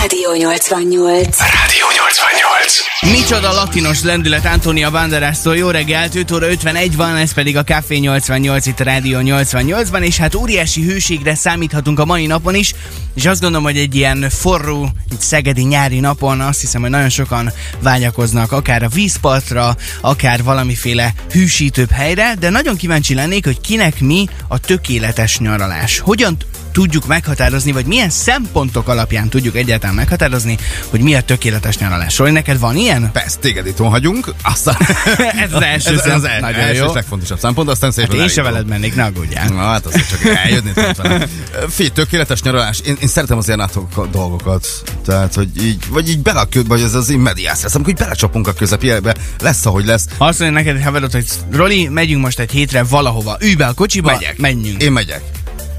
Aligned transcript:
Rádió 0.00 0.34
88. 0.34 1.38
Rádió 1.38 1.86
88. 1.96 2.80
Micsoda 3.00 3.52
latinos 3.52 4.02
lendület 4.02 4.44
Antonia 4.44 4.90
Banderástól. 4.90 5.56
Jó 5.56 5.70
reggelt, 5.70 6.14
5 6.14 6.30
óra 6.30 6.48
51 6.48 6.96
van, 6.96 7.16
ez 7.16 7.32
pedig 7.32 7.56
a 7.56 7.64
Café 7.64 7.96
88 7.96 8.66
itt 8.66 8.80
a 8.80 8.84
Rádió 8.84 9.18
88-ban, 9.22 10.00
és 10.00 10.16
hát 10.16 10.34
óriási 10.34 10.82
hőségre 10.82 11.34
számíthatunk 11.34 11.98
a 11.98 12.04
mai 12.04 12.26
napon 12.26 12.54
is, 12.54 12.74
és 13.14 13.26
azt 13.26 13.40
gondolom, 13.40 13.64
hogy 13.64 13.76
egy 13.76 13.94
ilyen 13.94 14.30
forró, 14.30 14.88
itt 15.12 15.20
szegedi 15.20 15.62
nyári 15.62 16.00
napon 16.00 16.40
azt 16.40 16.60
hiszem, 16.60 16.80
hogy 16.80 16.90
nagyon 16.90 17.10
sokan 17.10 17.52
vágyakoznak 17.80 18.52
akár 18.52 18.82
a 18.82 18.88
vízpartra, 18.88 19.76
akár 20.00 20.42
valamiféle 20.42 21.14
hűsítőbb 21.30 21.90
helyre, 21.90 22.34
de 22.38 22.50
nagyon 22.50 22.76
kíváncsi 22.76 23.14
lennék, 23.14 23.44
hogy 23.44 23.60
kinek 23.60 24.00
mi 24.00 24.28
a 24.48 24.58
tökéletes 24.58 25.38
nyaralás. 25.38 25.98
Hogyan 25.98 26.36
tudjuk 26.78 27.06
meghatározni, 27.06 27.72
vagy 27.72 27.86
milyen 27.86 28.10
szempontok 28.10 28.88
alapján 28.88 29.28
tudjuk 29.28 29.56
egyáltalán 29.56 29.94
meghatározni, 29.94 30.58
hogy 30.88 31.00
mi 31.00 31.14
a 31.14 31.20
tökéletes 31.20 31.78
nyaralás. 31.78 32.18
Roli, 32.18 32.30
neked 32.30 32.58
van 32.58 32.76
ilyen? 32.76 33.12
Persze, 33.12 33.38
téged 33.38 33.66
itt 33.66 33.78
hagyunk, 33.78 34.34
aztán... 34.42 34.76
Ez 35.44 35.52
az 35.52 35.62
első 35.62 35.94
ez, 35.94 36.00
szem- 36.00 36.14
az 36.14 36.24
el, 36.24 36.40
Nagyon 36.40 36.60
első 36.60 36.78
jó. 36.82 36.86
és 36.86 36.92
legfontosabb 36.92 37.38
szempont, 37.38 37.68
aztán 37.68 37.90
szépen 37.90 38.10
Hát 38.10 38.20
én 38.20 38.28
se 38.28 38.42
veled 38.42 38.66
mennék, 38.66 38.94
ne 38.94 39.04
aggódjál. 39.04 39.48
Na, 39.48 39.56
hát 39.62 39.86
azért 39.86 40.08
csak 40.08 40.24
eljönni. 40.24 40.70
Figyelj, 41.68 41.90
tökéletes 41.94 42.42
nyaralás. 42.42 42.80
Én, 42.80 42.96
én 43.00 43.08
szeretem 43.08 43.38
az 43.38 43.46
ilyen 43.46 43.68
dolgokat. 44.10 44.68
Tehát, 45.04 45.34
hogy 45.34 45.48
így, 45.64 45.82
vagy 45.88 46.08
így 46.08 46.18
bele, 46.18 46.46
vagy 46.68 46.80
ez 46.80 46.94
az 46.94 47.10
immediás 47.10 47.62
lesz, 47.62 47.74
amikor 47.74 47.92
így 47.92 47.98
belecsapunk 47.98 48.48
a 48.48 48.52
közepébe, 48.52 49.14
lesz, 49.40 49.66
ahogy 49.66 49.84
lesz. 49.84 50.06
Ha 50.18 50.24
azt 50.24 50.38
mondja 50.40 50.58
neked 50.58 50.82
haverod, 50.82 51.12
hogy 51.12 51.26
Roli, 51.52 51.88
megyünk 51.88 52.22
most 52.22 52.38
egy 52.38 52.50
hétre 52.50 52.82
valahova, 52.82 53.36
ülj 53.40 53.54
be 53.54 53.66
a 53.66 53.72
kocsiba, 53.72 54.12
Megyek. 54.12 54.38
menjünk. 54.38 54.82
Én 54.82 54.92
megyek. 54.92 55.22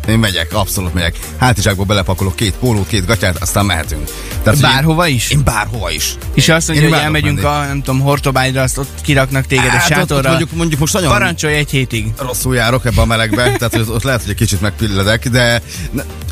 Én 0.09 0.19
megyek, 0.19 0.53
abszolút 0.53 0.93
megyek. 0.93 1.15
Hátizsákba 1.37 1.83
belepakolok 1.83 2.35
két 2.35 2.53
pólót, 2.59 2.87
két 2.87 3.05
gatyát, 3.05 3.37
aztán 3.41 3.65
mehetünk. 3.65 4.09
Tehát, 4.43 4.61
Bárhova 4.61 5.07
is? 5.07 5.29
Én, 5.29 5.37
én 5.37 5.43
bárhova 5.43 5.91
is. 5.91 6.15
És 6.33 6.49
azt 6.49 6.67
mondja, 6.67 6.87
Én 6.87 6.93
hogy 6.93 7.01
elmegyünk 7.03 7.41
menni. 7.41 7.55
a, 7.55 7.65
nem 7.65 7.81
tudom, 7.81 7.99
Hortobágyra, 8.01 8.61
azt 8.61 8.77
ott 8.77 9.01
kiraknak 9.01 9.45
téged 9.45 9.65
Hát, 9.65 9.75
ott- 9.75 9.91
ott 9.91 9.97
sátorra. 9.97 10.27
mondjuk, 10.29 10.51
mondjuk 10.51 10.79
most 10.79 10.93
nagyon 10.93 11.11
Parancsolj 11.11 11.53
egy 11.55 11.69
hétig. 11.69 12.07
rosszul 12.17 12.55
járok 12.55 12.85
ebbe 12.85 13.01
a 13.01 13.05
melegbe, 13.05 13.43
tehát 13.43 13.75
ott 13.89 14.03
lehet, 14.03 14.21
hogy 14.21 14.29
egy 14.29 14.35
kicsit 14.35 14.61
megpilledek, 14.61 15.29
de 15.29 15.61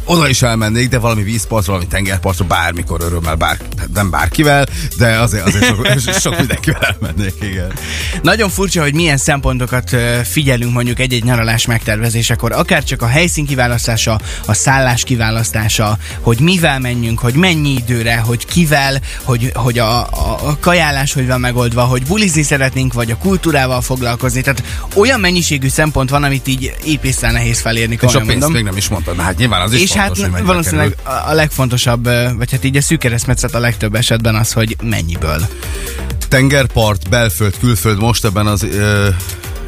oda 0.08 0.30
is 0.30 0.42
elmennék, 0.42 0.90
de 0.90 1.00
valami 1.00 1.24
vízpartra, 1.24 1.72
valami 1.72 1.90
tengerpartra 1.90 2.46
bármikor 2.46 3.02
örömmel, 3.02 3.36
bár, 3.36 3.58
nem 3.94 4.10
bárkivel, 4.10 4.66
de 4.98 5.20
azért, 5.20 5.46
azért 5.46 5.66
sok, 5.66 5.88
sok 6.20 6.38
mindenkivel 6.38 6.82
elmennék, 6.82 7.34
igen. 7.42 7.72
Nagyon 8.22 8.50
furcsa, 8.50 8.82
hogy 8.82 8.94
milyen 8.94 9.18
szempontokat 9.18 9.96
figyelünk 10.24 10.74
mondjuk 10.74 11.00
egy-egy 11.00 11.24
nyaralás 11.24 11.66
megtervezésekor. 11.66 12.52
Akár 12.52 12.84
csak 12.84 13.02
a 13.02 13.08
helyszín 13.08 13.46
kiválasztása, 13.46 14.20
a 14.46 14.54
szállás 14.54 15.04
kiválasztása, 15.04 15.98
hogy 16.22 16.40
mivel 16.40 16.80
menjünk, 16.80 17.20
hogy 17.20 17.34
mennyi 17.34 17.70
időre, 17.70 18.18
hogy 18.18 18.46
kivel, 18.46 19.02
hogy, 19.24 19.52
hogy 19.54 19.80
a, 19.80 20.02
a, 20.02 20.40
a 20.44 20.58
kajálás 20.60 21.14
hogy 21.14 21.28
van 21.28 21.40
megoldva, 21.40 21.84
hogy 21.84 22.06
bulizni 22.06 22.42
szeretnénk, 22.42 22.94
vagy 22.94 23.12
a 23.12 23.18
kultúrával 23.18 23.82
foglalkozni. 23.82 24.42
Tehát 24.42 24.64
olyan 24.96 25.20
mennyiségű 25.20 25.68
szempont 25.68 26.10
van, 26.10 26.24
amit 26.24 26.48
így 26.48 26.74
épészel 26.86 27.32
nehéz 27.32 27.60
felérni, 27.60 27.98
És 28.02 28.16
a 28.16 28.18
pénzt 28.18 28.28
mondom. 28.28 28.52
még 28.52 28.64
nem 28.64 28.78
is 28.78 28.88
mondtad, 28.88 29.20
hát 29.20 29.38
nyilván 29.38 29.62
az 29.62 29.74
is 29.74 29.82
És 29.82 29.94
hát 29.98 30.18
hogy 30.18 30.46
valószínűleg 30.46 30.96
kerül. 31.04 31.22
a 31.30 31.34
legfontosabb, 31.34 32.04
vagy 32.38 32.52
hát 32.52 32.64
így 32.64 32.78
a 32.78 32.82
szűk 32.82 33.00
keresztmetszet 33.00 33.56
a 33.56 33.60
legtöbb 33.60 33.96
esetben 33.96 34.36
az, 34.36 34.54
hogy 34.54 34.76
mennyiből. 34.84 35.48
Tengerpart, 36.28 37.10
belföld, 37.10 37.58
külföld 37.60 38.00
most 38.00 38.26
ebben 38.26 38.48
az 38.48 38.64
ö, 38.64 39.08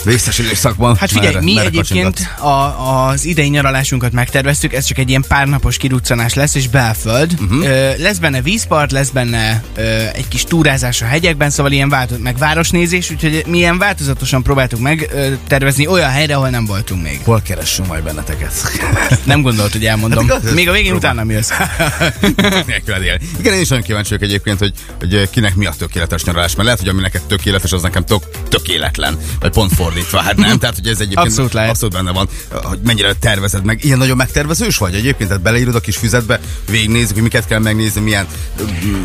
vészes 0.04 0.38
időszakban. 0.38 0.96
Hát 0.96 1.10
figyelj, 1.10 1.28
merre- 1.28 1.44
mi 1.46 1.54
merre 1.54 1.68
egyébként 1.68 2.20
a, 2.40 3.08
az 3.08 3.26
idei 3.26 3.48
nyaralásunkat 3.48 4.12
megterveztük, 4.12 4.74
ez 4.74 4.86
csak 4.86 4.98
egy 4.98 5.10
ilyen 5.10 5.26
párnapos 5.28 5.78
kiruccanás 5.78 6.34
lesz, 6.34 6.56
és 6.56 6.68
belföld. 6.68 7.34
Uh-huh. 7.42 7.66
Ö, 7.66 7.92
lesz 7.98 8.18
benne 8.18 8.42
vízpart, 8.42 8.92
lesz 8.92 9.10
benne 9.10 9.64
ö, 9.76 9.82
egy 10.14 10.28
kis 10.28 10.44
túrázás 10.44 11.02
a 11.02 11.06
hegyekben, 11.06 11.50
szóval 11.50 11.72
ilyen 11.72 11.90
változ, 11.90 12.18
meg 12.20 12.38
városnézés, 12.38 13.12
úgyhogy 13.12 13.44
mi 13.48 13.58
ilyen 13.58 13.78
változatosan 13.78 14.44
próbáltuk 14.44 14.80
meg 14.80 15.10
ö, 15.14 15.28
tervezni 15.48 15.88
olyan 15.88 16.10
helyre, 16.10 16.36
ahol 16.36 16.50
nem 16.50 16.66
voltunk 16.66 17.04
még. 17.04 17.20
Hol 17.24 17.42
keressünk 17.42 17.88
majd 17.88 18.04
benneteket? 18.04 18.54
Nem 19.24 19.42
gondolt, 19.42 19.72
hogy 19.72 19.86
elmondom. 19.86 20.28
Hát 20.30 20.40
igaz, 20.40 20.54
Még 20.54 20.70
a 20.70 20.72
végén 20.72 20.90
próbál. 20.92 21.12
utána 21.12 21.26
mi 21.28 21.34
jössz. 21.34 21.50
Igen, 23.40 23.54
én 23.54 23.60
is 23.62 23.68
nagyon 23.68 23.84
kíváncsi 23.84 24.10
vagyok 24.10 24.24
egyébként, 24.24 24.60
hogy, 24.60 24.74
hogy 25.00 25.30
kinek 25.30 25.56
mi 25.56 25.66
a 25.66 25.74
tökéletes 25.78 26.24
nyaralás, 26.24 26.52
mert 26.52 26.64
lehet, 26.64 26.80
hogy 26.80 26.90
ami 26.90 27.02
neked 27.02 27.22
tökéletes, 27.22 27.72
az 27.72 27.82
nekem 27.82 28.06
tök, 28.06 28.24
tökéletlen. 28.50 29.18
Vagy 29.40 29.52
pont 29.52 29.76
fordítva, 29.90 30.20
hát 30.20 30.36
nem. 30.36 30.60
Tehát, 30.60 30.76
hogy 30.76 30.88
ez 30.88 31.00
egyébként 31.00 31.28
Abszolút 31.28 31.54
lehet. 31.54 31.70
abszolút 31.70 31.94
benne 31.94 32.12
van, 32.12 32.30
hogy 32.50 32.80
mennyire 32.84 33.14
tervezed 33.14 33.64
meg. 33.66 33.84
Ilyen 33.84 33.98
nagyon 33.98 34.18
megtervezős 34.18 34.78
vagy 34.78 34.94
egyébként, 34.94 35.30
tehát 35.30 35.44
beleírod 35.44 35.76
a 35.76 35.80
kis 35.80 35.98
füzetbe, 35.98 36.40
végignézzük, 36.70 37.14
hogy 37.14 37.24
miket 37.24 37.48
kell 37.48 37.60
megnézni, 37.60 38.02
milyen 38.02 38.28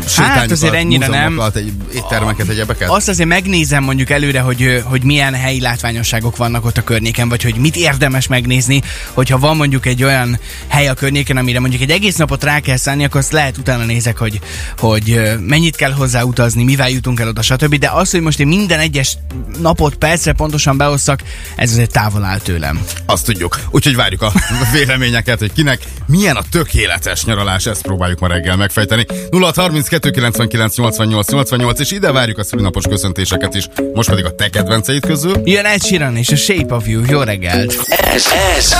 sétányokat, 0.07 0.39
Hát 0.39 0.51
azért 0.51 0.73
ennyire 0.73 1.07
nem. 1.07 1.41
egy, 1.53 1.71
éttermeket, 1.93 2.47
egyebeket. 2.47 2.89
Azt 2.89 3.07
azért 3.07 3.29
megnézem 3.29 3.83
mondjuk 3.83 4.09
előre, 4.09 4.39
hogy, 4.39 4.81
hogy 4.83 5.03
milyen 5.03 5.33
helyi 5.33 5.61
látványosságok 5.61 6.37
vannak 6.37 6.65
ott 6.65 6.77
a 6.77 6.83
környéken, 6.83 7.29
vagy 7.29 7.43
hogy 7.43 7.55
mit 7.55 7.75
érdemes 7.75 8.27
megnézni, 8.27 8.81
hogyha 9.13 9.37
van 9.37 9.55
mondjuk 9.55 9.85
egy 9.85 10.03
olyan 10.03 10.39
hely 10.67 10.87
a 10.87 10.93
környéken, 10.93 11.37
amire 11.37 11.59
mondjuk 11.59 11.81
egy 11.81 11.89
egész 11.89 12.15
napot 12.15 12.43
rá 12.43 12.59
kell 12.59 12.77
szállni, 12.77 13.03
akkor 13.03 13.19
azt 13.19 13.31
lehet 13.31 13.57
utána 13.57 13.83
nézek, 13.85 14.17
hogy, 14.17 14.39
hogy 14.77 15.21
mennyit 15.39 15.75
kell 15.75 15.91
hozzá 15.91 16.21
utazni, 16.21 16.63
mivel 16.63 16.89
jutunk 16.89 17.19
el 17.19 17.27
oda, 17.27 17.41
stb. 17.41 17.75
De 17.75 17.89
az, 17.93 18.11
hogy 18.11 18.21
most 18.21 18.39
én 18.39 18.47
minden 18.47 18.79
egyes 18.79 19.17
napot 19.61 19.95
percre 19.95 20.33
pontosan 20.33 20.74
beosszak, 20.77 21.19
ez 21.55 21.71
azért 21.71 21.91
távol 21.91 22.23
áll 22.23 22.39
tőlem. 22.39 22.81
Azt 23.05 23.25
tudjuk. 23.25 23.59
Úgyhogy 23.71 23.95
várjuk 23.95 24.21
a 24.21 24.31
véleményeket, 24.73 25.39
hogy 25.39 25.53
kinek 25.53 25.79
milyen 26.05 26.35
a 26.35 26.41
tökéletes 26.51 27.23
nyaralás, 27.25 27.65
ezt 27.65 27.81
próbáljuk 27.81 28.19
ma 28.19 28.27
reggel 28.27 28.55
megfejteni. 28.55 29.05
0 29.29 29.51
32 29.55 30.09
99 30.09 30.77
88 30.77 31.31
88, 31.31 31.79
és 31.79 31.91
ide 31.91 32.11
várjuk 32.11 32.37
a 32.37 32.43
szülinapos 32.43 32.83
köszöntéseket 32.89 33.55
is. 33.55 33.67
Most 33.93 34.09
pedig 34.09 34.25
a 34.25 34.35
te 34.35 34.49
kedvenceid 34.49 35.05
közül. 35.05 35.41
Jön 35.43 35.65
Ed 35.65 35.83
Sheeran 35.83 36.17
és 36.17 36.29
a 36.29 36.35
Shape 36.35 36.75
of 36.75 36.87
You. 36.87 37.03
Jó 37.07 37.21
reggelt! 37.21 37.85
Ez, 37.87 38.25
ez 38.57 38.71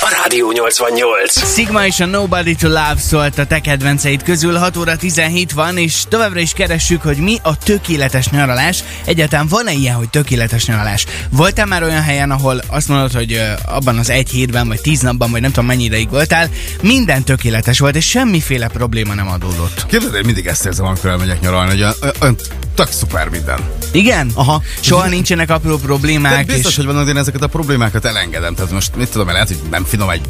a 0.00 0.08
Rádió 0.22 0.52
88. 0.52 1.52
Sigma 1.54 1.86
és 1.86 2.00
a 2.00 2.06
Nobody 2.06 2.54
to 2.54 2.68
Love 2.68 2.96
szólt 2.98 3.38
a 3.38 3.46
te 3.46 3.60
kedvenceid 3.60 4.22
közül, 4.22 4.54
6 4.56 4.76
óra 4.76 4.96
17 4.96 5.52
van, 5.52 5.78
és 5.78 6.02
továbbra 6.08 6.40
is 6.40 6.52
keressük, 6.52 7.02
hogy 7.02 7.16
mi 7.16 7.38
a 7.42 7.58
tökéletes 7.58 8.28
nyaralás. 8.28 8.84
Egyáltalán 9.04 9.46
van-e 9.46 9.72
ilyen, 9.72 9.94
hogy 9.94 10.10
tökéletes 10.10 10.66
nyaralás? 10.66 11.06
Voltál 11.30 11.66
már 11.66 11.82
olyan 11.82 12.02
helyen, 12.02 12.30
ahol 12.30 12.62
azt 12.66 12.88
mondod, 12.88 13.12
hogy 13.12 13.40
abban 13.64 13.98
az 13.98 14.10
egy 14.10 14.30
hétben, 14.30 14.68
vagy 14.68 14.80
tíz 14.80 15.00
napban, 15.00 15.30
vagy 15.30 15.40
nem 15.40 15.50
tudom 15.50 15.66
mennyi 15.66 15.84
ideig 15.84 16.10
voltál, 16.10 16.48
minden 16.82 17.24
tökéletes 17.24 17.78
volt, 17.78 17.96
és 17.96 18.08
semmiféle 18.08 18.68
probléma 18.68 19.14
nem 19.14 19.28
adódott. 19.28 19.86
Képzeld, 19.86 20.14
én 20.14 20.24
mindig 20.24 20.46
ezt 20.46 20.66
érzem, 20.66 20.86
amikor 20.86 21.10
elmegyek 21.10 21.40
nyaralni, 21.40 21.70
hogy 21.70 21.80
olyan, 21.80 21.94
olyan 22.20 22.36
tök 22.74 22.90
szuper 22.90 23.28
minden. 23.28 23.58
Igen? 23.92 24.30
Aha. 24.34 24.62
Soha 24.80 25.08
nincsenek 25.08 25.50
apró 25.50 25.76
De 25.76 25.82
problémák, 25.82 26.46
biztos, 26.46 26.70
és 26.70 26.76
hogy 26.76 26.86
van, 26.86 26.96
hogy 26.96 27.08
én 27.08 27.16
ezeket 27.16 27.42
a 27.42 27.46
problémákat 27.46 28.04
elengedem. 28.04 28.54
Tehát 28.54 28.70
most 28.70 28.96
mit 28.96 29.10
tudom, 29.10 29.26
lehet, 29.26 29.48
hogy 29.48 29.58
nem 29.70 29.84
finom 29.84 30.10
egy 30.10 30.20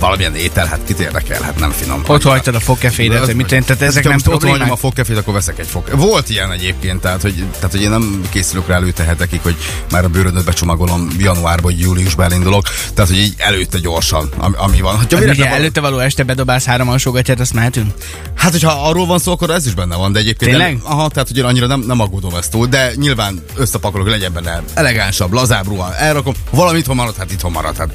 valamilyen 0.00 0.34
étel, 0.34 0.66
hát 0.66 0.80
kit 0.86 1.00
érdekel, 1.00 1.42
hát 1.42 1.58
nem 1.58 1.70
finom. 1.70 2.02
ott 2.06 2.22
hagytad 2.22 2.54
a 2.54 2.60
fogkefédet, 2.60 3.24
hogy 3.24 3.34
mit 3.34 3.46
tehát 3.46 3.82
ezek 3.82 4.04
nem 4.04 4.18
ott 4.26 4.42
hagyom 4.42 4.70
a 4.70 4.76
fogkefét, 4.76 5.16
akkor 5.16 5.34
veszek 5.34 5.58
egy 5.58 5.66
fog. 5.66 5.90
Volt 5.94 6.28
ilyen 6.28 6.52
egyébként, 6.52 7.00
tehát 7.00 7.22
hogy, 7.22 7.44
tehát, 7.52 7.70
hogy 7.70 7.82
én 7.82 7.90
nem 7.90 8.22
készülök 8.30 8.66
rá 8.68 8.74
előtte 8.74 9.02
hetekig, 9.02 9.40
hogy 9.42 9.56
már 9.90 10.04
a 10.04 10.08
bőröndöt 10.08 10.44
becsomagolom 10.44 11.08
januárban, 11.18 11.72
vagy 11.72 11.80
júliusban 11.80 12.26
elindulok. 12.26 12.66
Tehát, 12.94 13.10
hogy 13.10 13.18
így 13.18 13.34
előtte 13.36 13.78
gyorsan, 13.78 14.28
ami, 14.38 14.54
ami 14.58 14.80
van. 14.80 14.94
Ha 14.94 14.98
Hát 14.98 15.12
ugye 15.12 15.44
van- 15.44 15.52
előtte 15.52 15.80
való 15.80 15.98
este 15.98 16.22
bedobálsz 16.22 16.64
három 16.64 16.88
alsógatját, 16.88 17.40
azt 17.40 17.52
mehetünk? 17.52 17.92
Hát, 18.34 18.50
hogyha 18.50 18.88
arról 18.88 19.06
van 19.06 19.18
szó, 19.18 19.32
akkor 19.32 19.50
ez 19.50 19.66
is 19.66 19.74
benne 19.74 19.96
van, 19.96 20.12
de 20.12 20.18
egyébként 20.18 20.50
Tényleg? 20.50 20.72
Nem, 20.72 20.82
aha, 20.84 21.08
tehát 21.08 21.28
hogy 21.28 21.36
én 21.38 21.44
annyira 21.44 21.66
nem, 21.66 21.80
nem 21.80 22.00
aggódom 22.00 22.34
ezt 22.34 22.50
túl, 22.50 22.66
de 22.66 22.92
nyilván 22.94 23.44
összepakolok, 23.56 24.08
legyen 24.08 24.32
benne 24.32 24.62
elegánsabb, 24.74 25.32
lazább 25.32 25.66
ruha, 25.66 25.96
elrakom, 25.96 26.34
valami 26.50 26.78
itthon 26.78 26.96
marad, 26.96 27.16
hát 27.16 27.32
itthon 27.32 27.52
marad, 27.52 27.76
hát 27.76 27.90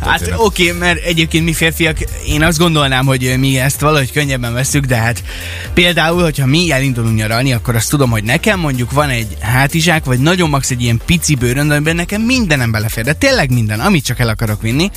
Hát 0.00 0.32
oké, 0.36 0.68
okay, 0.68 0.78
mert 0.78 1.04
egyébként 1.10 1.44
mi 1.44 1.52
férfiak, 1.52 1.98
én 2.26 2.42
azt 2.42 2.58
gondolnám, 2.58 3.06
hogy 3.06 3.34
mi 3.38 3.58
ezt 3.58 3.80
valahogy 3.80 4.12
könnyebben 4.12 4.52
veszük, 4.52 4.84
de 4.84 4.96
hát 4.96 5.22
például, 5.74 6.22
hogyha 6.22 6.46
mi 6.46 6.70
elindulunk 6.70 7.16
nyaralni, 7.16 7.52
akkor 7.52 7.74
azt 7.74 7.90
tudom, 7.90 8.10
hogy 8.10 8.24
nekem 8.24 8.58
mondjuk 8.58 8.90
van 8.90 9.08
egy 9.08 9.36
hátizsák, 9.40 10.04
vagy 10.04 10.18
nagyon 10.18 10.48
max 10.48 10.70
egy 10.70 10.82
ilyen 10.82 11.00
pici 11.06 11.34
bőrönd, 11.34 11.70
amiben 11.70 11.96
nekem 11.96 12.22
mindenem 12.22 12.70
belefér, 12.70 13.04
de 13.04 13.12
tényleg 13.12 13.50
minden, 13.52 13.80
amit 13.80 14.04
csak 14.04 14.18
el 14.18 14.28
akarok 14.28 14.62
vinni, 14.62 14.90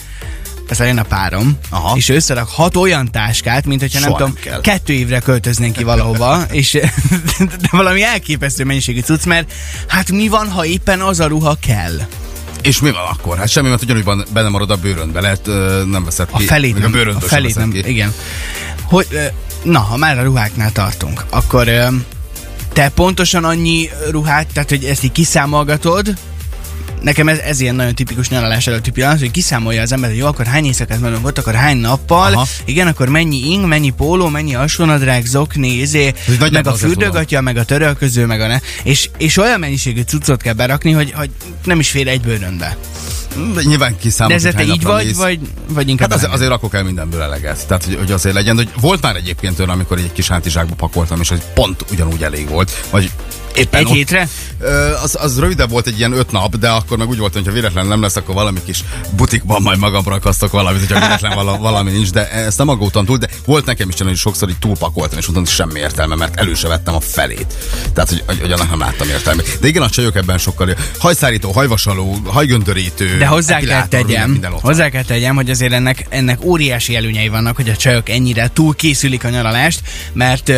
ez 0.67 0.79
jön 0.79 0.97
a 0.97 1.03
párom, 1.03 1.57
Aha. 1.69 1.97
és 1.97 2.09
ő 2.09 2.15
összerak 2.15 2.49
hat 2.49 2.75
olyan 2.75 3.11
táskát, 3.11 3.65
mint 3.65 3.81
hogyha 3.81 3.99
nem 3.99 4.11
tudom, 4.11 4.33
kell. 4.33 4.61
kettő 4.61 4.93
évre 4.93 5.19
költöznénk 5.19 5.75
ki 5.75 5.83
valahova, 5.83 6.41
és 6.51 6.71
de 7.37 7.67
valami 7.71 8.03
elképesztő 8.03 8.63
mennyiségű 8.63 8.99
cucc, 8.99 9.25
mert 9.25 9.53
hát 9.87 10.11
mi 10.11 10.27
van, 10.27 10.49
ha 10.49 10.65
éppen 10.65 11.01
az 11.01 11.19
a 11.19 11.27
ruha 11.27 11.57
kell? 11.67 11.99
És 12.63 12.81
mi 12.81 12.91
van 12.91 13.05
akkor? 13.11 13.37
Hát 13.37 13.49
semmi, 13.49 13.69
mert 13.69 13.81
ugyanúgy 13.81 14.03
van- 14.03 14.25
benne 14.33 14.49
marad 14.49 14.69
a 14.69 14.75
bőröndbe, 14.75 15.21
lehet 15.21 15.45
nem 15.85 16.03
veszed 16.03 16.27
ki. 16.27 16.43
A 16.43 16.47
felét 16.47 16.73
nem, 16.73 16.83
a 16.83 16.89
bőröndből 16.89 17.27
a 17.27 17.31
felét 17.31 17.55
nem, 17.55 17.71
ki. 17.71 17.83
igen. 17.85 18.13
Hogy, 18.83 19.07
na, 19.63 19.79
ha 19.79 19.97
már 19.97 20.19
a 20.19 20.23
ruháknál 20.23 20.71
tartunk, 20.71 21.25
akkor 21.29 21.67
te 22.73 22.89
pontosan 22.89 23.43
annyi 23.43 23.89
ruhát, 24.09 24.47
tehát 24.53 24.69
hogy 24.69 24.83
ezt 24.83 25.03
így 25.03 25.11
kiszámolgatod, 25.11 26.17
nekem 27.03 27.27
ez, 27.27 27.37
ez 27.37 27.59
ilyen 27.59 27.75
nagyon 27.75 27.95
tipikus 27.95 28.29
nyaralás 28.29 28.67
előtti 28.67 28.91
pillanat, 28.91 29.19
hogy 29.19 29.31
kiszámolja 29.31 29.81
az 29.81 29.91
ember, 29.91 30.09
hogy 30.09 30.19
jó, 30.19 30.25
akkor 30.27 30.45
hány 30.45 30.65
éjszakát 30.65 30.99
menünk 30.99 31.25
ott, 31.25 31.37
akkor 31.37 31.53
hány 31.53 31.77
nappal, 31.77 32.33
Aha. 32.33 32.45
igen, 32.65 32.87
akkor 32.87 33.09
mennyi 33.09 33.51
ing, 33.51 33.65
mennyi 33.67 33.89
póló, 33.89 34.27
mennyi 34.27 34.55
alsónadrág, 34.55 35.25
zokni, 35.25 35.67
izé, 35.67 36.13
meg 36.51 36.67
a 36.67 36.71
ez 36.71 36.79
fürdőgatja, 36.79 37.41
meg 37.41 37.57
a 37.57 37.65
törölköző, 37.65 38.25
meg 38.25 38.41
a 38.41 38.47
ne, 38.47 38.59
és, 38.83 39.09
és 39.17 39.37
olyan 39.37 39.59
mennyiségű 39.59 40.01
cuccot 40.01 40.41
kell 40.41 40.53
berakni, 40.53 40.91
hogy, 40.91 41.11
hogy 41.11 41.29
nem 41.63 41.79
is 41.79 41.89
fér 41.89 42.07
egy 42.07 42.21
bőrönbe. 42.21 42.77
De 43.53 43.61
nyilván 43.63 43.91
De 43.91 43.97
kiszámolod, 44.01 44.37
ezzel 44.45 44.53
hogy 44.53 44.65
te 44.67 44.73
így 44.73 44.81
vagy, 44.83 45.05
mész. 45.05 45.15
vagy, 45.15 45.39
vagy 45.69 45.89
inkább 45.89 46.09
Hát 46.09 46.17
azért, 46.17 46.33
azért 46.33 46.49
rakok 46.49 46.73
el 46.75 46.83
mindenből 46.83 47.21
eleget. 47.21 47.67
Tehát, 47.67 47.83
hogy, 47.83 47.95
hogy 47.95 48.11
azért 48.11 48.35
legyen. 48.35 48.55
De 48.55 48.61
hogy 48.63 48.81
volt 48.81 49.01
már 49.01 49.15
egyébként 49.15 49.59
olyan, 49.59 49.71
amikor 49.71 49.97
egy 49.97 50.11
kis 50.11 50.27
hátizsákba 50.27 50.75
pakoltam, 50.75 51.19
és 51.21 51.29
hogy 51.29 51.41
pont 51.53 51.85
ugyanúgy 51.91 52.23
elég 52.23 52.49
volt. 52.49 52.85
Vagy 52.89 53.11
éppen 53.55 53.79
Egy 53.79 53.85
ott- 53.85 53.93
hétre? 53.93 54.27
Az, 55.03 55.17
az 55.19 55.39
rövidebb 55.39 55.69
volt 55.69 55.87
egy 55.87 55.97
ilyen 55.97 56.11
öt 56.11 56.31
nap, 56.31 56.55
de 56.55 56.69
akkor 56.69 56.97
meg 56.97 57.09
úgy 57.09 57.17
volt, 57.17 57.33
hogy 57.33 57.45
ha 57.45 57.51
véletlen 57.51 57.87
nem 57.87 58.01
lesz, 58.01 58.15
akkor 58.15 58.35
valami 58.35 58.59
kis 58.65 58.83
butikban 59.15 59.61
majd 59.61 59.79
magamra 59.79 60.13
akasztok 60.13 60.51
valamit, 60.51 60.79
hogyha 60.79 60.99
véletlen 60.99 61.35
vala, 61.35 61.57
valami 61.57 61.91
nincs, 61.91 62.11
de 62.11 62.29
ezt 62.29 62.57
nem 62.57 62.67
aggódtam 62.67 63.05
túl, 63.05 63.17
de 63.17 63.27
volt 63.45 63.65
nekem 63.65 63.89
is 63.89 63.95
hogy 63.97 64.15
sokszor 64.15 64.49
így 64.49 64.57
túlpakoltam, 64.57 65.17
és 65.17 65.25
mondtam, 65.25 65.43
hogy 65.43 65.53
semmi 65.53 65.79
értelme, 65.79 66.15
mert 66.15 66.39
elő 66.39 66.53
se 66.53 66.67
vettem 66.67 66.95
a 66.95 66.99
felét. 66.99 67.53
Tehát, 67.93 68.09
hogy, 68.09 68.23
hogy, 68.25 68.39
hogy 68.39 68.51
annak 68.51 68.69
nem 68.69 68.79
láttam 68.79 69.09
értelmét. 69.09 69.57
De 69.61 69.67
igen, 69.67 69.81
a 69.81 69.89
csajok 69.89 70.15
ebben 70.15 70.37
sokkal 70.37 70.69
jó. 70.69 70.73
Hajszárító, 70.97 71.51
hajvasaló, 71.51 72.17
hajgöndörítő, 72.25 73.17
De 73.17 73.25
hozzá 73.25 73.59
kell 73.59 73.87
tegyem, 73.87 74.39
hozzá 74.61 74.89
kell 74.89 75.03
tegyem, 75.03 75.35
hogy 75.35 75.49
azért 75.49 75.73
ennek, 75.73 76.05
ennek 76.09 76.45
óriási 76.45 76.95
előnyei 76.95 77.27
vannak, 77.27 77.55
hogy 77.55 77.69
a 77.69 77.75
csajok 77.75 78.09
ennyire 78.09 78.49
túl 78.53 78.75
készülik 78.75 79.23
a 79.23 79.29
nyaralást, 79.29 79.81
mert 80.13 80.51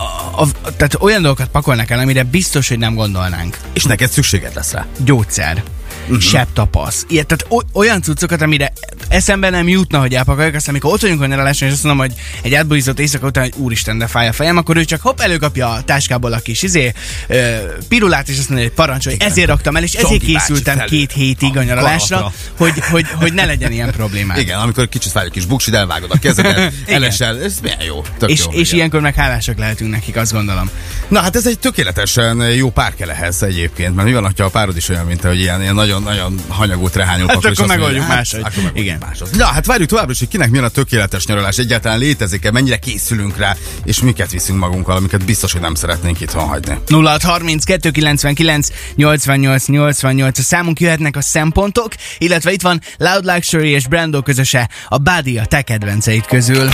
a, 0.00 0.42
a, 0.42 0.46
tehát 0.76 0.96
olyan 1.00 1.22
dolgokat 1.22 1.48
pakolnak 1.48 1.90
el, 1.90 1.98
amire 1.98 2.22
biztos, 2.22 2.68
hogy 2.68 2.78
nem 2.78 2.94
gondolnánk. 2.94 3.58
És 3.72 3.84
neked 3.84 4.10
szükséged 4.10 4.54
lesz 4.54 4.72
rá. 4.72 4.86
Gyógyszer. 5.04 5.62
Uh-huh. 6.02 6.18
Sebb 6.18 6.52
tapasz. 6.52 7.04
Ilyet, 7.08 7.26
tehát 7.26 7.64
olyan 7.72 8.02
cuccokat, 8.02 8.42
amire 8.42 8.72
eszembe 9.10 9.50
nem 9.50 9.68
jutna, 9.68 9.98
hogy 9.98 10.14
elpakoljuk, 10.14 10.54
aztán 10.54 10.74
amikor 10.74 10.92
ott 10.92 11.00
vagyunk 11.00 11.20
a 11.20 11.26
nyaraláson, 11.26 11.68
és 11.68 11.74
azt 11.74 11.84
mondom, 11.84 12.06
hogy 12.06 12.14
egy 12.42 12.54
átbújzott 12.54 13.00
éjszaka 13.00 13.26
után, 13.26 13.42
hogy 13.42 13.52
úristen, 13.56 13.98
de 13.98 14.06
fáj 14.06 14.28
a 14.28 14.32
fejem, 14.32 14.56
akkor 14.56 14.76
ő 14.76 14.84
csak 14.84 15.00
hopp 15.00 15.20
előkapja 15.20 15.68
a 15.68 15.82
táskából 15.82 16.32
a 16.32 16.38
kis 16.38 16.62
izé, 16.62 16.92
ö, 17.26 17.56
pirulát, 17.88 18.28
és 18.28 18.38
azt 18.38 18.48
mondja, 18.48 18.66
hogy 18.66 18.76
parancsolj, 18.76 19.16
ezért 19.18 19.48
raktam 19.48 19.76
el, 19.76 19.82
és 19.82 19.92
ezért 19.92 20.22
készültem 20.22 20.78
két 20.78 21.12
hétig 21.12 21.56
a 21.56 21.60
A 21.60 21.62
nyaralásra, 21.62 22.32
hogy, 22.56 22.72
hogy, 22.90 23.06
hogy 23.14 23.32
ne 23.32 23.44
legyen 23.44 23.72
ilyen 23.72 23.90
problémák. 23.90 24.38
Igen, 24.38 24.58
amikor 24.58 24.88
kicsit 24.88 25.12
fáj 25.12 25.26
a 25.26 25.30
kis 25.30 25.44
buksid, 25.44 25.74
elvágod 25.74 26.10
a 26.10 26.18
kezedet, 26.18 26.72
elesel, 26.86 27.42
ez 27.42 27.54
milyen 27.62 27.82
jó. 27.82 28.02
Tök 28.18 28.30
És, 28.30 28.44
jó, 28.44 28.50
és 28.50 28.66
igen. 28.66 28.76
ilyenkor 28.76 29.00
meg 29.00 29.14
hálásak 29.14 29.58
lehetünk 29.58 29.90
nekik, 29.90 30.16
azt 30.16 30.32
gondolom. 30.32 30.70
Na 31.08 31.20
hát 31.20 31.36
ez 31.36 31.46
egy 31.46 31.58
tökéletesen 31.58 32.50
jó 32.50 32.70
pár 32.70 32.94
kell 32.94 33.10
ehhez 33.10 33.42
egyébként, 33.42 33.94
mert 33.94 34.08
mi 34.08 34.14
van, 34.14 34.32
ha 34.36 34.44
a 34.44 34.48
párod 34.48 34.76
is 34.76 34.88
olyan, 34.88 35.06
mint 35.06 35.22
hogy 35.22 35.40
ilyen, 35.40 35.60
ilyen 35.60 35.74
nagyon-nagyon 35.74 36.40
hanyagú 36.48 36.88
trehányú 36.88 37.26
Hát 37.26 37.44
és 37.44 37.58
akkor 37.58 37.66
megoldjuk 37.66 38.04
hát, 38.04 38.16
máshogy. 38.16 38.40
Akkor 38.40 38.70
Igen. 39.00 39.08
máshogy. 39.08 39.38
Na 39.38 39.44
hát 39.44 39.66
várjuk 39.66 39.88
továbbra 39.88 40.12
is, 40.12 40.18
hogy 40.18 40.28
kinek 40.28 40.50
milyen 40.50 40.64
a 40.64 40.68
tökéletes 40.68 41.26
nyaralás, 41.26 41.56
egyáltalán 41.56 41.98
létezik-e, 41.98 42.50
mennyire 42.50 42.76
készülünk 42.76 43.36
rá, 43.36 43.56
és 43.84 44.00
miket 44.00 44.30
viszünk 44.30 44.58
magunkkal, 44.58 44.96
amiket 44.96 45.24
biztos, 45.24 45.52
hogy 45.52 45.60
nem 45.60 45.74
szeretnénk 45.74 46.20
itthon 46.20 46.46
hagyni. 46.46 46.78
0632 46.88 47.90
99 47.90 48.68
88 48.96 49.66
88 49.66 50.38
a 50.38 50.42
számunk 50.42 50.80
jöhetnek 50.80 51.16
a 51.16 51.22
szempontok, 51.22 51.92
illetve 52.18 52.52
itt 52.52 52.62
van 52.62 52.80
Loud 52.96 53.24
Luxury 53.24 53.68
és 53.68 53.86
Brando 53.86 54.22
közöse, 54.22 54.68
a 54.88 54.98
Body 54.98 55.38
a 55.38 55.44
te 55.44 55.62
kedvenceid 55.62 56.26
közül. 56.26 56.68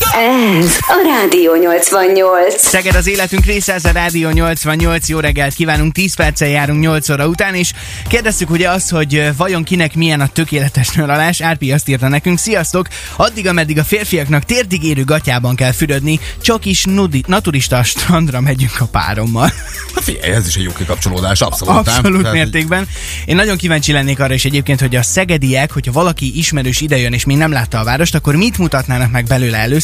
Ez 0.00 0.76
a 0.80 1.06
Rádió 1.06 1.54
88. 1.54 2.60
Szeged 2.60 2.94
az 2.94 3.06
életünk 3.06 3.44
része, 3.44 3.72
ez 3.72 3.84
a 3.84 3.90
Rádió 3.90 4.30
88, 4.30 5.08
jó 5.08 5.18
reggelt 5.18 5.54
kívánunk, 5.54 5.92
10 5.92 6.14
perccel 6.14 6.48
járunk 6.48 6.80
8 6.80 7.08
óra 7.08 7.26
után, 7.26 7.54
és 7.54 7.72
kérdeztük 8.08 8.50
ugye 8.50 8.70
azt, 8.70 8.90
hogy 8.90 9.36
vajon 9.36 9.64
kinek 9.64 9.94
milyen 9.94 10.20
a 10.20 10.26
tökéletes 10.26 10.90
nyaralás, 10.90 11.40
Árpi 11.40 11.72
azt 11.72 11.88
írta 11.88 12.08
nekünk, 12.08 12.38
sziasztok, 12.38 12.88
addig, 13.16 13.46
ameddig 13.46 13.78
a 13.78 13.84
férfiaknak 13.84 14.44
térdig 14.44 14.84
érő 14.84 15.04
gatyában 15.04 15.56
kell 15.56 15.72
fürödni, 15.72 16.20
csak 16.40 16.64
is 16.64 16.84
nudi, 16.84 17.24
naturista 17.26 17.82
strandra 17.82 18.40
megyünk 18.40 18.80
a 18.80 18.84
párommal. 18.84 19.52
Hát 19.94 20.04
figyelj, 20.04 20.32
ez 20.32 20.46
is 20.46 20.56
egy 20.56 20.62
jó 20.62 20.72
kikapcsolódás, 20.72 21.40
abszolút. 21.40 21.74
nem? 21.74 21.94
Abszolút 21.94 22.20
Tehát, 22.20 22.36
mértékben. 22.36 22.88
Én 23.24 23.36
nagyon 23.36 23.56
kíváncsi 23.56 23.92
lennék 23.92 24.20
arra 24.20 24.34
is 24.34 24.44
egyébként, 24.44 24.80
hogy 24.80 24.96
a 24.96 25.02
szegediek, 25.02 25.72
hogyha 25.72 25.92
valaki 25.92 26.38
ismerős 26.38 26.80
idejön 26.80 27.12
és 27.12 27.24
még 27.24 27.36
nem 27.36 27.52
látta 27.52 27.78
a 27.78 27.84
várost, 27.84 28.14
akkor 28.14 28.36
mit 28.36 28.58
mutatnának 28.58 29.10
meg 29.10 29.24
belőle 29.24 29.58
először? 29.58 29.83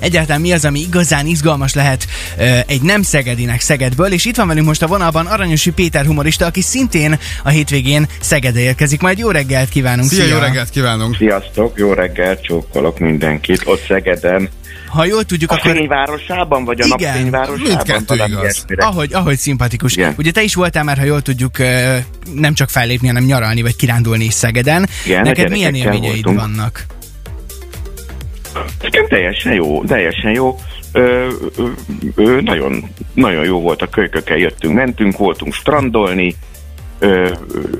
Egyáltalán 0.00 0.40
mi 0.40 0.52
az, 0.52 0.64
ami 0.64 0.80
igazán 0.80 1.26
izgalmas 1.26 1.74
lehet 1.74 2.06
ö, 2.38 2.58
egy 2.66 2.82
nem 2.82 3.02
szegedinek 3.02 3.60
Szegedből, 3.60 4.12
és 4.12 4.24
itt 4.24 4.36
van 4.36 4.46
velünk 4.46 4.66
most 4.66 4.82
a 4.82 4.86
vonalban 4.86 5.26
Aranyosi 5.26 5.70
Péter 5.70 6.04
humorista, 6.06 6.46
aki 6.46 6.60
szintén 6.62 7.18
a 7.44 7.48
hétvégén 7.48 8.08
Szegedre 8.20 8.60
érkezik. 8.60 9.00
Majd 9.00 9.18
jó 9.18 9.30
reggelt 9.30 9.68
kívánunk! 9.68 10.10
Szia, 10.10 10.24
jó 10.26 10.38
reggelt 10.38 10.70
kívánunk! 10.70 11.16
Sziasztok, 11.16 11.78
jó 11.78 11.92
reggel, 11.92 12.40
csókolok 12.40 12.98
mindenkit. 12.98 13.62
Ott 13.64 13.84
Szegeden. 13.86 14.48
Ha 14.88 15.04
jól 15.04 15.24
tudjuk, 15.24 15.50
A 15.50 15.54
akkor 15.54 15.70
fényvárosában, 15.72 16.64
vagy 16.64 16.80
a 16.80 16.84
Igen, 16.84 17.08
napfényvárosában? 17.12 17.60
mindkettő 17.62 18.14
igaz. 18.26 18.64
ahogy, 18.76 19.12
ahogy 19.12 19.38
szimpatikus. 19.38 19.96
Igen. 19.96 20.14
Ugye 20.18 20.30
te 20.30 20.42
is 20.42 20.54
voltál 20.54 20.84
már, 20.84 20.98
ha 20.98 21.04
jól 21.04 21.22
tudjuk, 21.22 21.58
nem 22.34 22.54
csak 22.54 22.68
fellépni, 22.70 23.06
hanem 23.06 23.24
nyaralni 23.24 23.62
vagy 23.62 23.76
kirándulni 23.76 24.24
is 24.24 24.32
Szegeden. 24.34 24.88
Igen, 25.04 25.20
a 25.20 25.22
Neked 25.24 25.50
milyen 25.50 25.74
élményeid 25.74 26.12
voltunk. 26.24 26.40
vannak? 26.40 26.84
Nekem 28.82 29.06
teljesen 29.06 29.54
jó, 29.54 29.84
teljesen 29.84 30.32
jó. 30.32 30.58
Ö, 30.92 31.28
ö, 31.56 31.68
ö, 32.14 32.40
nagyon, 32.40 32.84
nagyon 33.14 33.44
jó 33.44 33.60
volt 33.60 33.82
a 33.82 33.88
kölykökkel, 33.88 34.36
jöttünk, 34.36 34.74
mentünk, 34.74 35.16
voltunk 35.16 35.54
strandolni, 35.54 36.34
ö, 36.98 37.30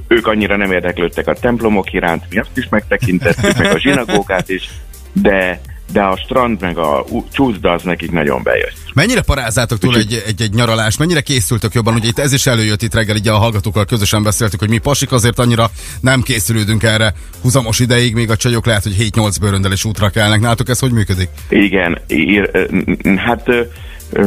ők 0.09 0.27
annyira 0.27 0.57
nem 0.57 0.73
érdeklődtek 0.73 1.27
a 1.27 1.35
templomok 1.35 1.93
iránt, 1.93 2.25
mi 2.31 2.39
azt 2.39 2.57
is 2.57 2.69
megtekintettük, 2.69 3.59
meg 3.59 3.75
a 3.75 3.79
zsinagógát 3.79 4.49
is, 4.49 4.71
de, 5.13 5.61
de 5.93 6.03
a 6.03 6.17
strand 6.17 6.61
meg 6.61 6.79
a 6.79 7.05
csúszda 7.33 7.71
az 7.73 7.83
nekik 7.83 8.11
nagyon 8.11 8.43
bejött. 8.43 8.77
Mennyire 8.95 9.23
parázzátok 9.23 9.79
túl 9.79 9.97
egy, 9.97 10.23
egy, 10.27 10.43
egy 10.43 10.53
nyaralás? 10.53 10.97
Mennyire 10.97 11.21
készültök 11.21 11.75
jobban? 11.75 11.95
Ugye 11.95 12.09
itt 12.09 12.19
ez 12.19 12.33
is 12.33 12.47
előjött 12.47 12.83
itt 12.83 12.95
reggel, 12.95 13.17
így 13.17 13.29
a 13.29 13.37
hallgatókkal 13.37 13.85
közösen 13.85 14.23
beszéltük, 14.23 14.61
hogy 14.61 14.69
mi 14.69 14.79
pasik 14.79 15.13
azért 15.13 15.39
annyira 15.39 15.71
nem 16.01 16.23
készülődünk 16.23 16.83
erre 16.83 17.15
húzamos 17.43 17.79
ideig, 17.79 18.15
még 18.15 18.31
a 18.31 18.37
csajok 18.37 18.67
lehet, 18.67 18.83
hogy 18.83 19.11
7-8 19.17 19.37
bőröndel 19.41 19.73
is 19.73 19.85
útra 19.85 20.09
kelnek. 20.09 20.41
Nálatok 20.41 20.69
ez 20.69 20.79
hogy 20.79 20.93
működik? 20.93 21.29
Igen, 21.49 22.01
ír, 22.09 22.69
hát 23.17 23.49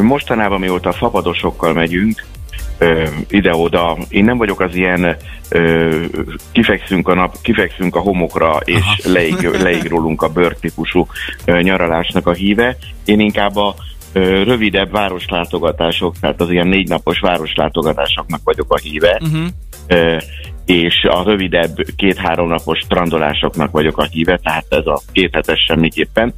mostanában 0.02 0.60
mióta 0.60 0.92
fapadosokkal 0.92 1.74
megyünk, 1.74 2.24
ide-oda, 3.30 3.98
én 4.10 4.24
nem 4.24 4.38
vagyok 4.38 4.60
az 4.60 4.76
ilyen 4.76 5.16
ö, 5.50 6.06
kifekszünk 6.52 7.08
a 7.08 7.14
nap, 7.14 7.36
kifekszünk 7.42 7.96
a 7.96 8.00
homokra, 8.00 8.60
és 8.66 8.84
leig, 9.04 9.42
leigrólunk 9.62 10.22
a 10.22 10.30
bőrtípusú 10.30 11.08
ö, 11.46 11.62
nyaralásnak 11.62 12.28
a 12.28 12.34
híve. 12.34 12.78
Én 13.06 13.20
inkább 13.20 13.56
a 13.56 13.76
ö, 14.14 14.44
rövidebb 14.44 14.92
városlátogatások, 14.92 16.16
tehát 16.20 16.42
az 16.42 16.50
ilyen 16.50 16.68
négy 16.68 16.88
napos 16.88 17.20
városlátogatásoknak 17.20 18.42
vagyok 18.44 18.74
a 18.74 18.78
híve. 18.78 19.22
Uh-huh. 19.24 19.48
Ö, 19.88 20.18
és 20.66 21.04
a 21.04 21.24
rövidebb 21.24 21.76
két-három 21.96 22.48
napos 22.48 22.80
strandolásoknak 22.80 23.72
vagyok 23.72 23.98
a 23.98 24.04
híve, 24.04 24.40
tehát 24.44 24.66
ez 24.70 24.86
a 24.86 25.02
két 25.12 25.34
hetes 25.34 25.60
semmiképpen. 25.68 26.34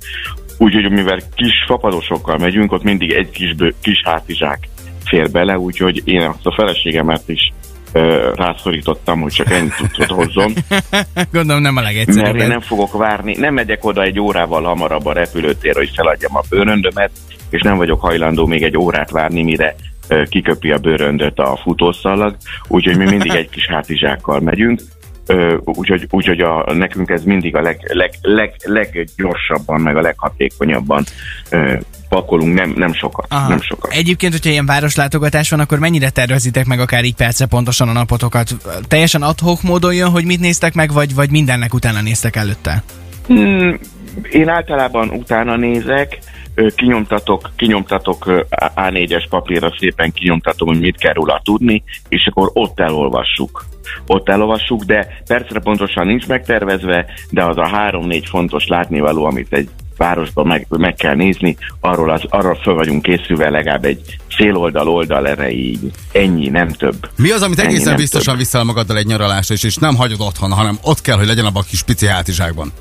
Úgyhogy 0.58 0.92
mivel 0.92 1.20
kis 1.36 1.64
fapadosokkal 1.68 2.38
megyünk, 2.38 2.72
ott 2.72 2.84
mindig 2.84 3.12
egy 3.12 3.30
kis, 3.30 3.54
bő, 3.54 3.74
kis 3.82 4.02
hátizsák 4.06 4.68
fér 5.06 5.32
bele, 5.32 5.58
úgyhogy 5.58 6.02
én 6.06 6.22
azt 6.22 6.46
a 6.46 6.54
feleségemet 6.54 7.24
is 7.26 7.52
rászorítottam, 8.36 9.22
hogy 9.22 9.32
csak 9.32 9.52
ennyit 9.52 9.74
tudod 9.92 10.10
hozzon, 10.10 10.54
Gondolom 11.32 11.62
nem 11.62 11.78
a 11.78 11.82
mert 11.82 11.94
legegyszerűbb. 11.94 12.36
én 12.36 12.48
nem 12.48 12.62
fogok 12.62 12.98
várni, 12.98 13.36
nem 13.38 13.54
megyek 13.54 13.86
oda 13.86 14.02
egy 14.02 14.20
órával 14.20 14.64
hamarabb 14.64 15.06
a 15.06 15.14
repülőtérre, 15.14 15.80
hogy 15.80 15.92
feladjam 15.96 16.36
a 16.36 16.44
bőröndömet, 16.50 17.12
és 17.50 17.62
nem 17.62 17.78
vagyok 17.78 18.02
hajlandó 18.02 18.46
még 18.46 18.64
egy 18.64 18.78
órát 18.78 19.12
várni, 19.12 19.44
mire 19.44 19.76
kiköpi 20.30 20.72
a 20.72 20.78
bőröndöt 20.78 21.40
a 21.40 21.60
futószalag, 21.64 22.36
úgyhogy 22.68 22.98
mi 22.98 23.06
mindig 23.06 23.32
egy 23.32 23.50
kis 23.50 23.68
hátizsákkal 23.68 24.40
megyünk, 24.40 24.82
Úgyhogy, 25.64 26.08
úgyhogy 26.10 26.40
a, 26.40 26.74
nekünk 26.74 27.10
ez 27.10 27.24
mindig 27.24 27.56
a 27.56 27.62
leg, 27.62 27.80
leg, 27.94 28.12
leg, 28.22 28.54
leggyorsabban, 28.64 29.82
meg 29.82 29.98
a 29.98 30.02
leghatékonyabban 30.02 31.04
ö, 31.50 31.74
pakolunk, 32.10 32.54
nem, 32.54 32.74
nem 32.76 32.94
sokat, 32.94 33.26
Aha. 33.30 33.50
nem 33.50 33.62
sokat. 33.62 33.92
Egyébként, 33.92 34.32
hogyha 34.32 34.50
ilyen 34.50 34.66
városlátogatás 34.66 35.50
van, 35.50 35.60
akkor 35.60 35.80
mennyire 35.80 36.10
tervezitek 36.10 36.66
meg 36.66 36.80
akár 36.80 37.04
így 37.04 37.16
perce 37.16 37.46
pontosan 37.46 37.90
a 37.90 37.92
napotokat? 37.92 38.50
Teljesen 38.88 39.22
adhok 39.22 39.62
módon 39.62 39.94
jön, 39.94 40.10
hogy 40.10 40.26
mit 40.26 40.40
néztek 40.40 40.74
meg, 40.74 40.92
vagy, 40.92 41.16
vagy 41.16 41.30
mindennek 41.30 41.74
utána 41.74 42.02
néztek 42.02 42.36
előtte? 42.36 42.84
Hmm, 43.28 43.80
én 44.32 44.50
általában 44.50 45.10
utána 45.10 45.56
nézek, 45.56 46.18
kinyomtatok, 46.76 47.50
kinyomtatok 47.56 48.28
ö, 48.28 48.42
A4-es 48.76 49.26
papírra 49.30 49.74
szépen 49.80 50.12
kinyomtatom, 50.12 50.68
hogy 50.68 50.80
mit 50.80 50.98
kell 50.98 51.14
róla 51.14 51.42
tudni, 51.44 51.84
és 52.10 52.28
akkor 52.30 52.50
ott 52.54 52.80
elolvassuk. 52.80 53.66
Ott 54.08 54.30
elolvassuk, 54.30 54.84
de 54.84 55.22
percre 55.28 55.60
pontosan 55.60 56.06
nincs 56.06 56.28
megtervezve, 56.28 57.06
de 57.30 57.44
az 57.44 57.58
a 57.58 57.68
három-négy 57.68 58.26
fontos 58.26 58.68
látnivaló, 58.68 59.26
amit 59.26 59.54
egy 59.54 59.70
városban 59.98 60.48
meg, 60.48 60.66
meg 60.70 60.94
kell 60.94 61.16
nézni, 61.16 61.58
arról 61.80 62.10
az, 62.10 62.22
arra 62.30 62.56
föl 62.56 62.74
vagyunk 62.74 63.02
készülve 63.02 63.50
legalább 63.50 63.86
egy 63.86 64.18
fél 64.28 64.56
oldal 64.56 64.88
oldal 64.88 65.28
erejéig. 65.28 65.80
Ennyi, 66.12 66.48
nem 66.48 66.70
több. 66.70 67.10
Mi 67.16 67.32
az, 67.32 67.42
amit 67.42 67.60
egészen 67.60 67.96
biztosan 67.96 68.34
több. 68.34 68.44
viszel 68.44 68.64
magaddal 68.64 68.98
egy 68.98 69.06
nyaralásra, 69.06 69.54
és, 69.54 69.64
és 69.64 69.76
nem 69.76 69.96
hagyod 69.96 70.22
otthon, 70.22 70.52
hanem 70.52 70.78
ott 70.82 71.02
kell, 71.02 71.18
hogy 71.18 71.28
legyen 71.28 71.46
abban 71.46 71.64
a 71.66 71.70
kis 71.70 71.82
pici 71.82 72.08
hátizsákban? 72.08 72.72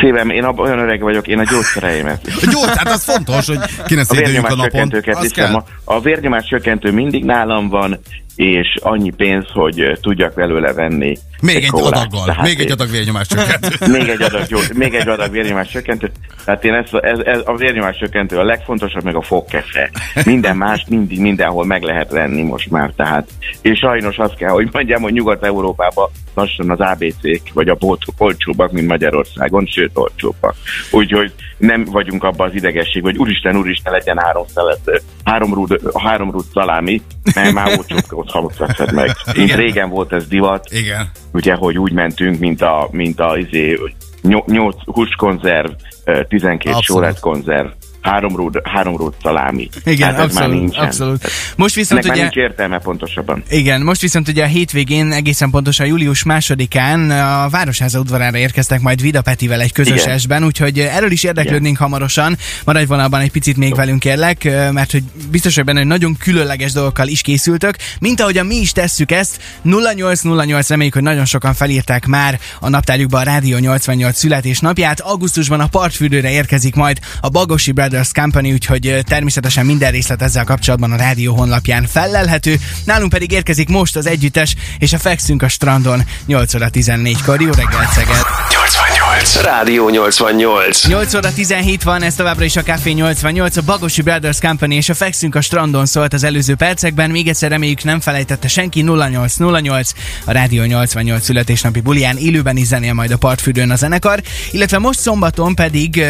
Szívem, 0.00 0.30
én 0.30 0.44
abban 0.44 0.66
olyan 0.66 0.78
öreg 0.78 1.00
vagyok, 1.00 1.26
én 1.26 1.38
a 1.38 1.44
gyógyszereimet. 1.44 2.28
Jó, 2.52 2.60
hát 2.64 2.88
az 2.88 3.04
fontos, 3.04 3.46
hogy 3.46 3.58
ki 3.86 3.94
ne 3.94 4.00
A 4.00 4.04
a 4.08 4.14
vérnyomás 4.14 4.54
napon. 4.54 4.88
kell. 5.32 5.54
A, 5.54 5.64
a 5.84 6.00
vérnyomás 6.00 6.46
csökkentő 6.46 6.92
mindig 6.92 7.24
nálam 7.24 7.68
van, 7.68 8.00
és 8.36 8.76
annyi 8.80 9.10
pénz, 9.10 9.44
hogy 9.52 9.98
tudjak 10.00 10.34
belőle 10.34 10.72
venni. 10.72 11.16
Még 11.40 11.56
egy 11.56 11.70
kólát. 11.70 11.92
adaggal, 11.92 12.24
Tehát 12.24 12.42
még 12.42 12.60
egy 12.60 12.70
adag 12.70 12.90
vérnyomás 12.90 13.26
csökkentő. 13.26 13.86
még 13.98 14.08
egy 14.08 14.22
adag, 14.22 14.44
jó, 14.48 14.58
még 14.74 14.94
egy 14.94 15.08
adag 15.08 15.30
vérnyomás 15.30 15.68
csökkentő. 15.68 16.10
Tehát 16.44 16.64
én 16.64 16.74
ezt, 16.74 16.94
ez, 16.94 17.18
ez, 17.18 17.40
a 17.44 17.56
vérnyomás 17.56 17.96
csökkentő 17.96 18.38
a 18.38 18.44
legfontosabb, 18.44 19.04
meg 19.04 19.16
a 19.16 19.22
fogkefe. 19.22 19.90
Minden 20.24 20.56
más 20.56 20.84
mindig 20.88 21.20
mindenhol 21.20 21.64
meg 21.64 21.82
lehet 21.82 22.10
venni 22.10 22.42
most 22.42 22.70
már. 22.70 22.92
Tehát, 22.96 23.28
és 23.60 23.78
sajnos 23.78 24.16
azt 24.16 24.36
kell, 24.36 24.50
hogy 24.50 24.68
mondjam, 24.72 25.02
hogy 25.02 25.12
Nyugat-Európában 25.12 26.10
lassan 26.34 26.70
az 26.70 26.80
ABC-k, 26.80 27.52
vagy 27.52 27.68
a 27.68 27.74
boltok 27.74 28.14
olcsóbbak, 28.18 28.72
mint 28.72 28.88
Magyarországon, 28.88 29.66
sőt 29.66 29.90
olcsóbbak. 29.94 30.54
Úgyhogy 30.90 31.32
nem 31.58 31.84
vagyunk 31.84 32.24
abban 32.24 32.48
az 32.48 32.54
idegesség, 32.54 33.02
hogy 33.02 33.16
úristen, 33.16 33.56
úristen, 33.56 33.92
legyen 33.92 34.18
három 34.18 34.44
szelet, 34.54 35.02
három 35.24 35.54
rúd, 35.54 35.80
három 35.98 36.30
rúd 36.30 36.44
szalámi, 36.54 37.02
mert 37.34 37.52
már 37.52 37.68
olcsóbb 37.78 38.00
ott 38.10 38.92
meg. 38.92 39.10
Mint 39.26 39.36
Igen. 39.48 39.56
régen 39.56 39.88
volt 39.88 40.12
ez 40.12 40.26
divat, 40.26 40.66
Igen. 40.70 41.10
ugye, 41.32 41.54
hogy 41.54 41.78
úgy 41.78 41.92
mentünk, 41.92 42.38
mint 42.38 42.62
a, 42.62 42.88
mint 42.90 43.20
a 43.20 43.36
izé, 43.38 43.78
nyol- 44.22 44.46
nyolc 44.46 44.76
húskonzerv, 44.84 45.70
ö, 46.04 46.22
12 46.28 46.74
Abszolút. 46.76 46.82
sóret 46.84 47.20
konzerv, 47.20 47.68
három 48.02 48.36
rúd, 48.36 48.60
három 48.64 48.96
rúd 48.96 49.14
szalámi. 49.22 49.68
Igen, 49.84 50.14
Hát 50.14 50.18
ez 50.18 50.34
már 50.34 50.42
abszolút, 50.42 50.60
nincsen. 50.60 50.84
abszolút. 50.84 51.26
Most 51.56 51.74
viszont 51.74 52.00
Ennek 52.04 52.12
ugye... 52.14 52.22
nincs 52.22 52.36
értelme 52.36 52.78
pontosabban. 52.78 53.42
Igen, 53.48 53.80
most 53.82 54.00
viszont 54.00 54.28
ugye 54.28 54.42
a 54.44 54.46
hétvégén, 54.46 55.12
egészen 55.12 55.50
pontosan 55.50 55.86
július 55.86 56.22
másodikán 56.22 57.10
a 57.10 57.48
Városháza 57.48 57.98
udvarára 57.98 58.36
érkeztek 58.36 58.80
majd 58.80 59.00
Vida 59.00 59.22
Petivel 59.22 59.60
egy 59.60 59.72
közös 59.72 60.02
Igen. 60.02 60.14
esben, 60.14 60.44
úgyhogy 60.44 60.78
erről 60.78 61.10
is 61.10 61.22
érdeklődnénk 61.22 61.76
hamarosan. 61.78 62.36
Maradj 62.64 62.84
vonalban 62.84 63.20
egy 63.20 63.30
picit 63.30 63.56
még 63.56 63.74
velünk 63.74 64.00
kérlek, 64.00 64.44
mert 64.72 64.90
hogy 64.90 65.02
biztos, 65.30 65.54
hogy 65.54 65.64
benne 65.64 65.78
hogy 65.78 65.88
nagyon 65.88 66.16
különleges 66.16 66.72
dolgokkal 66.72 67.08
is 67.08 67.20
készültök, 67.20 67.76
mint 68.00 68.20
ahogyan 68.20 68.46
mi 68.46 68.54
is 68.56 68.72
tesszük 68.72 69.10
ezt. 69.10 69.40
0808 69.62 70.68
reméljük, 70.68 70.94
hogy 70.94 71.02
nagyon 71.02 71.24
sokan 71.24 71.54
felírták 71.54 72.06
már 72.06 72.38
a 72.60 72.68
naptárjukba 72.68 73.18
a 73.18 73.22
Rádió 73.22 73.58
88 73.58 74.16
születésnapját. 74.18 75.00
Augusztusban 75.00 75.60
a 75.60 75.66
partfürdőre 75.66 76.30
érkezik 76.30 76.74
majd 76.74 76.98
a 77.20 77.28
Bagosi 77.28 77.72
Brothers 77.92 78.12
Company, 78.12 78.52
úgyhogy 78.52 78.98
természetesen 79.08 79.66
minden 79.66 79.90
részlet 79.90 80.22
ezzel 80.22 80.44
kapcsolatban 80.44 80.92
a 80.92 80.96
rádió 80.96 81.34
honlapján 81.34 81.86
fellelhető. 81.86 82.56
Nálunk 82.84 83.12
pedig 83.12 83.32
érkezik 83.32 83.68
most 83.68 83.96
az 83.96 84.06
együttes, 84.06 84.56
és 84.78 84.92
a 84.92 84.98
Fekszünk 84.98 85.42
a 85.42 85.48
strandon 85.48 86.02
8 86.26 86.54
óra 86.54 86.68
14-kor. 86.72 87.40
Jó 87.40 87.50
reggelt, 87.50 87.92
Szeged! 87.92 88.16
88. 88.50 89.42
Rádió 89.42 89.88
88. 89.88 90.86
8 90.86 91.14
óra 91.14 91.32
17 91.32 91.82
van, 91.82 92.02
ez 92.02 92.14
továbbra 92.14 92.44
is 92.44 92.56
a 92.56 92.62
Café 92.62 92.90
88, 92.90 93.56
a 93.56 93.62
Bagosi 93.62 94.02
Brothers 94.02 94.40
Company 94.40 94.72
és 94.72 94.88
a 94.88 94.94
Fekszünk 94.94 95.34
a 95.34 95.40
strandon 95.40 95.86
szólt 95.86 96.12
az 96.12 96.24
előző 96.24 96.54
percekben. 96.54 97.10
Még 97.10 97.28
egyszer 97.28 97.50
reméljük 97.50 97.84
nem 97.84 98.00
felejtette 98.00 98.48
senki 98.48 98.80
0808, 98.80 99.90
a 100.24 100.32
Rádió 100.32 100.64
88 100.64 101.24
születésnapi 101.24 101.80
bulián 101.80 102.16
élőben 102.16 102.56
is 102.56 102.66
zenél 102.66 102.92
majd 102.92 103.10
a 103.10 103.16
partfürdőn 103.16 103.70
a 103.70 103.76
zenekar, 103.76 104.22
illetve 104.50 104.78
most 104.78 104.98
szombaton 104.98 105.54
pedig 105.54 106.04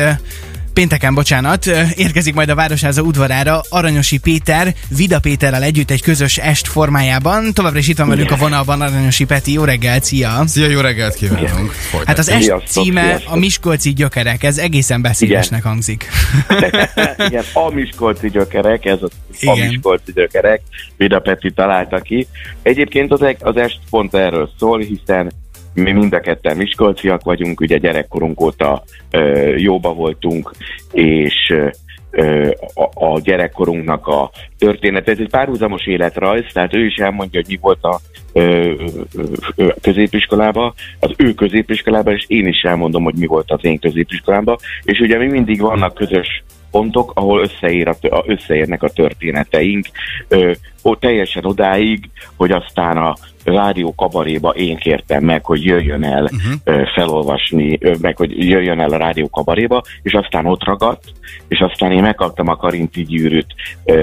Pénteken, 0.74 1.14
bocsánat, 1.14 1.66
érkezik 1.94 2.34
majd 2.34 2.48
a 2.48 2.54
Városháza 2.54 3.02
udvarára 3.02 3.60
Aranyosi 3.68 4.18
Péter, 4.18 4.74
Vida 4.96 5.20
Péterrel 5.20 5.62
együtt 5.62 5.90
egy 5.90 6.02
közös 6.02 6.38
est 6.38 6.66
formájában. 6.66 7.52
Továbbra 7.52 7.78
is 7.78 7.88
itt 7.88 7.98
van 7.98 8.08
velünk 8.08 8.30
a 8.30 8.36
vonalban 8.36 8.80
Aranyosi 8.80 9.24
Peti. 9.24 9.52
Jó 9.52 9.64
reggelt, 9.64 10.04
szia! 10.04 10.42
Szia, 10.46 10.66
jó 10.66 10.80
reggelt 10.80 11.14
kívánunk. 11.14 11.70
Folytatjuk. 11.70 12.06
Hát 12.06 12.18
az 12.18 12.28
est 12.28 12.42
Sziasztok, 12.42 12.84
címe 12.84 13.02
sziasztok. 13.02 13.32
a 13.32 13.36
Miskolci 13.36 13.92
gyökerek, 13.92 14.42
ez 14.42 14.58
egészen 14.58 15.02
beszédesnek 15.02 15.62
hangzik. 15.62 16.08
Igen, 17.28 17.44
a 17.52 17.70
Miskolci 17.70 18.30
gyökerek, 18.30 18.84
ez 18.84 18.98
a, 19.02 19.06
a 19.06 19.08
Igen. 19.40 19.66
Miskolci 19.68 20.12
gyökerek, 20.12 20.60
Vida 20.96 21.18
Peti 21.18 21.50
találta 21.50 21.98
ki. 22.00 22.26
Egyébként 22.62 23.12
az, 23.12 23.22
eg- 23.22 23.42
az 23.42 23.56
est 23.56 23.78
pont 23.90 24.14
erről 24.14 24.50
szól, 24.58 24.78
hiszen 24.80 25.32
mi 25.74 25.92
mind 25.92 26.12
a 26.12 26.20
ketten 26.20 26.56
miskolciak 26.56 27.22
vagyunk, 27.22 27.60
ugye 27.60 27.78
gyerekkorunk 27.78 28.40
óta 28.40 28.82
ö, 29.10 29.54
jóba 29.56 29.92
voltunk, 29.92 30.50
és 30.92 31.54
ö, 32.10 32.50
a, 32.74 33.04
a 33.06 33.20
gyerekkorunknak 33.20 34.06
a 34.06 34.30
történet. 34.58 35.08
Ez 35.08 35.18
egy 35.18 35.30
párhuzamos 35.30 35.86
életrajz, 35.86 36.44
tehát 36.52 36.74
ő 36.74 36.84
is 36.86 36.94
elmondja, 36.94 37.40
hogy 37.40 37.48
mi 37.48 37.58
volt 37.60 37.84
a 37.84 38.00
ö, 38.32 38.72
ö, 39.56 39.68
középiskolába, 39.80 40.74
az 41.00 41.10
ő 41.16 41.34
középiskolába, 41.34 42.12
és 42.12 42.24
én 42.26 42.46
is 42.46 42.62
elmondom, 42.62 43.04
hogy 43.04 43.14
mi 43.14 43.26
volt 43.26 43.50
az 43.50 43.64
én 43.64 43.78
középiskolámban, 43.78 44.56
és 44.82 44.98
ugye 44.98 45.18
mi 45.18 45.26
mindig 45.26 45.60
vannak 45.60 45.94
közös 45.94 46.44
pontok, 46.70 47.12
ahol 47.14 47.40
összeér 47.40 47.88
a, 47.88 47.96
összeérnek 48.26 48.82
a 48.82 48.88
történeteink, 48.88 49.86
ö, 50.28 50.52
ó, 50.84 50.96
teljesen 50.96 51.44
odáig, 51.44 52.10
hogy 52.36 52.50
aztán 52.50 52.96
a 52.96 53.14
rádió 53.44 53.94
kabaréba 53.94 54.50
én 54.50 54.76
kértem 54.76 55.24
meg, 55.24 55.44
hogy 55.44 55.64
jöjjön 55.64 56.04
el 56.04 56.22
uh-huh. 56.22 56.86
felolvasni, 56.94 57.78
meg 58.00 58.16
hogy 58.16 58.48
jöjjön 58.48 58.80
el 58.80 58.92
a 58.92 58.96
rádió 58.96 59.28
kabaréba, 59.28 59.82
és 60.02 60.12
aztán 60.12 60.46
ott 60.46 60.64
ragadt, 60.64 61.04
és 61.48 61.58
aztán 61.60 61.92
én 61.92 62.02
megkaptam 62.02 62.48
a 62.48 62.56
Karinti 62.56 63.02
gyűrűt 63.02 63.54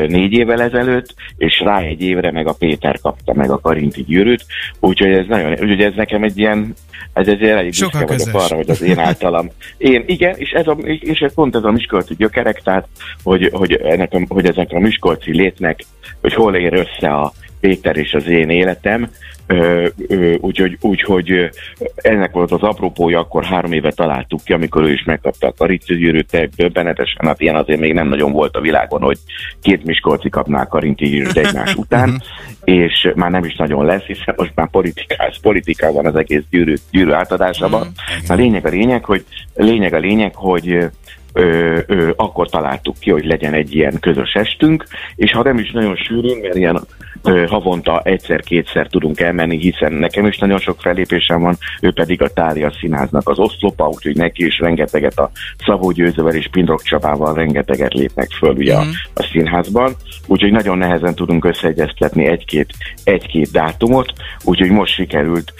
négy 0.08 0.32
évvel 0.32 0.62
ezelőtt, 0.62 1.14
és 1.38 1.60
rá 1.60 1.80
egy 1.80 2.02
évre 2.02 2.32
meg 2.32 2.48
a 2.48 2.54
Péter 2.54 3.00
kapta 3.00 3.34
meg 3.34 3.52
a 3.52 3.60
Karinti 3.60 4.04
gyűrűt, 4.04 4.46
úgyhogy 4.80 5.12
ez 5.12 5.26
nagyon, 5.28 5.52
úgyhogy 5.52 5.82
ez 5.82 5.94
nekem 5.96 6.24
egy 6.24 6.38
ilyen, 6.38 6.74
ez 7.14 7.28
egy 7.28 7.44
elég 7.44 7.70
büszke 7.70 8.06
vagyok 8.06 8.34
arra, 8.34 8.56
hogy 8.56 8.70
az 8.70 8.82
én 8.82 9.00
általam. 9.00 9.48
Én, 9.78 10.04
igen, 10.08 10.36
és 10.38 10.52
ez, 10.52 10.68
a, 10.68 10.72
és 10.84 11.20
ez 11.20 11.34
pont 11.34 11.56
ez 11.56 11.64
a 11.64 11.72
miskolci 11.72 12.14
gyökerek, 12.18 12.62
tehát, 12.62 12.88
hogy, 13.24 13.50
hogy, 13.54 13.74
ennek 13.74 14.14
a, 14.14 14.22
hogy 14.28 14.46
ezek 14.46 14.72
a 14.72 14.80
miskolci 14.80 15.36
létnek, 15.36 15.86
hogy 16.22 16.34
hol 16.34 16.56
ér 16.56 16.74
össze 16.74 17.14
a 17.14 17.32
Péter 17.60 17.98
és 17.98 18.14
az 18.14 18.28
én 18.28 18.50
életem, 18.50 19.10
úgyhogy, 20.38 20.78
úgyhogy 20.82 21.32
ö, 21.32 21.46
ennek 21.96 22.32
volt 22.32 22.52
az 22.52 22.62
apropója, 22.62 23.20
akkor 23.20 23.44
három 23.44 23.72
éve 23.72 23.92
találtuk 23.92 24.44
ki, 24.44 24.54
amikor 24.54 24.84
ő 24.84 24.92
is 24.92 25.04
megkapta 25.04 25.48
a 25.48 25.54
Karinti 25.58 25.96
gyűrűt, 25.96 26.50
döbbenetesen, 26.56 27.26
hát 27.26 27.42
ilyen 27.42 27.56
azért 27.56 27.80
még 27.80 27.94
nem 27.94 28.08
nagyon 28.08 28.32
volt 28.32 28.56
a 28.56 28.62
világon, 28.62 29.02
hogy 29.02 29.18
két 29.62 29.84
Miskolci 29.84 30.30
kapná 30.30 30.62
a 30.62 30.68
Karinti 30.68 31.06
gyűrűt 31.06 31.38
egymás 31.38 31.76
után, 31.84 32.22
és 32.64 33.12
már 33.16 33.32
nem 33.32 33.44
is 33.44 33.56
nagyon 33.56 33.86
lesz, 33.86 34.04
hiszen 34.04 34.34
most 34.38 34.52
már 34.56 34.70
politikás, 34.70 35.40
politika 35.42 35.92
van 35.92 36.06
az 36.06 36.16
egész 36.16 36.44
gyűrű, 36.50 36.74
gyűrű 36.92 37.12
átadásában. 37.12 37.88
A 38.28 38.34
lényeg 38.34 38.66
a 38.66 38.70
lényeg, 38.70 39.06
hogy 39.06 39.26
lényeg 39.56 39.94
a 39.94 40.00
lényeg, 40.00 40.36
hogy 40.36 40.90
ö, 41.40 41.80
ö, 41.88 42.10
akkor 42.16 42.50
találtuk 42.50 42.96
ki, 43.00 43.12
hogy 43.12 43.26
legyen 43.26 43.54
egy 43.54 43.76
ilyen 43.76 44.00
közös 44.00 44.34
estünk, 44.34 44.84
és 45.16 45.32
ha 45.32 45.44
nem 45.44 45.58
is 45.58 45.72
nagyon 45.72 45.96
sűrűn, 45.96 46.38
mert 46.38 46.56
ilyen 46.56 46.80
ö, 47.24 47.46
havonta 47.48 48.02
egyszer-kétszer 48.04 48.88
tudunk 48.88 49.20
elmenni, 49.20 49.58
hiszen 49.58 49.94
nekem 49.94 50.26
is 50.26 50.38
nagyon 50.38 50.60
sok 50.60 50.82
fellépésem 50.82 51.42
van, 51.42 51.58
ő 51.82 51.92
pedig 51.92 52.22
a 52.22 52.30
Tália 52.30 52.72
Színháznak 52.80 53.30
az 53.30 53.40
oszlopa, 53.40 53.88
úgyhogy 53.88 54.16
neki 54.16 54.46
is 54.46 54.60
rengeteget 54.60 55.20
a 55.20 55.32
Szabó 55.66 55.92
Győzővel 55.92 56.36
és 56.36 56.48
Pindrok 56.52 56.82
Csabával 56.82 57.34
rengeteget 57.34 57.94
lépnek 57.94 58.30
föl 58.32 58.54
ugye 58.56 58.76
a, 58.76 58.84
a 59.14 59.24
színházban, 59.32 59.96
úgyhogy 60.28 60.52
nagyon 60.52 60.78
nehezen 60.78 61.16
tudunk 61.16 61.46
összeegyeztetni 61.46 62.26
egy-két, 62.26 62.74
egy-két 63.04 63.52
dátumot, 63.52 64.14
úgyhogy 64.44 64.72
most 64.72 64.94
sikerült 64.94 65.54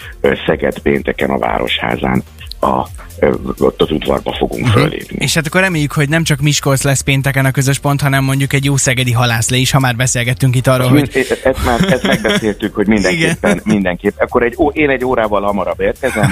Szeged 0.46 0.78
pénteken 0.78 1.30
a 1.30 1.38
Városházán 1.38 2.22
a, 2.60 2.86
ott 3.58 3.82
az 3.82 3.90
udvarba 3.90 4.34
fogunk 4.38 4.66
fölépni. 4.66 5.16
És 5.18 5.34
hát 5.34 5.46
akkor 5.46 5.60
reméljük, 5.60 5.92
hogy 5.92 6.08
nem 6.08 6.24
csak 6.24 6.40
Miskolc 6.40 6.82
lesz 6.82 7.00
pénteken 7.00 7.44
a 7.44 7.50
közös 7.50 7.78
pont, 7.78 8.00
hanem 8.00 8.24
mondjuk 8.24 8.52
egy 8.52 8.64
jó 8.64 8.76
szegedi 8.76 9.12
halászlé 9.12 9.58
is, 9.58 9.70
ha 9.70 9.78
már 9.78 9.96
beszélgettünk 9.96 10.56
itt 10.56 10.66
arról, 10.66 10.88
hogy 10.88 11.10
Mind, 11.14 11.26
e- 11.30 11.48
ezt 11.48 11.64
már 11.64 11.92
ezt 11.92 12.06
megbeszéltük, 12.06 12.74
hogy 12.74 12.86
mindenképpen, 12.86 13.60
mindenképp. 13.64 14.18
Akkor 14.18 14.42
egy, 14.42 14.54
ó, 14.58 14.68
én 14.68 14.90
egy 14.90 15.04
órával 15.04 15.42
hamarabb 15.42 15.80
érkezem, 15.80 16.30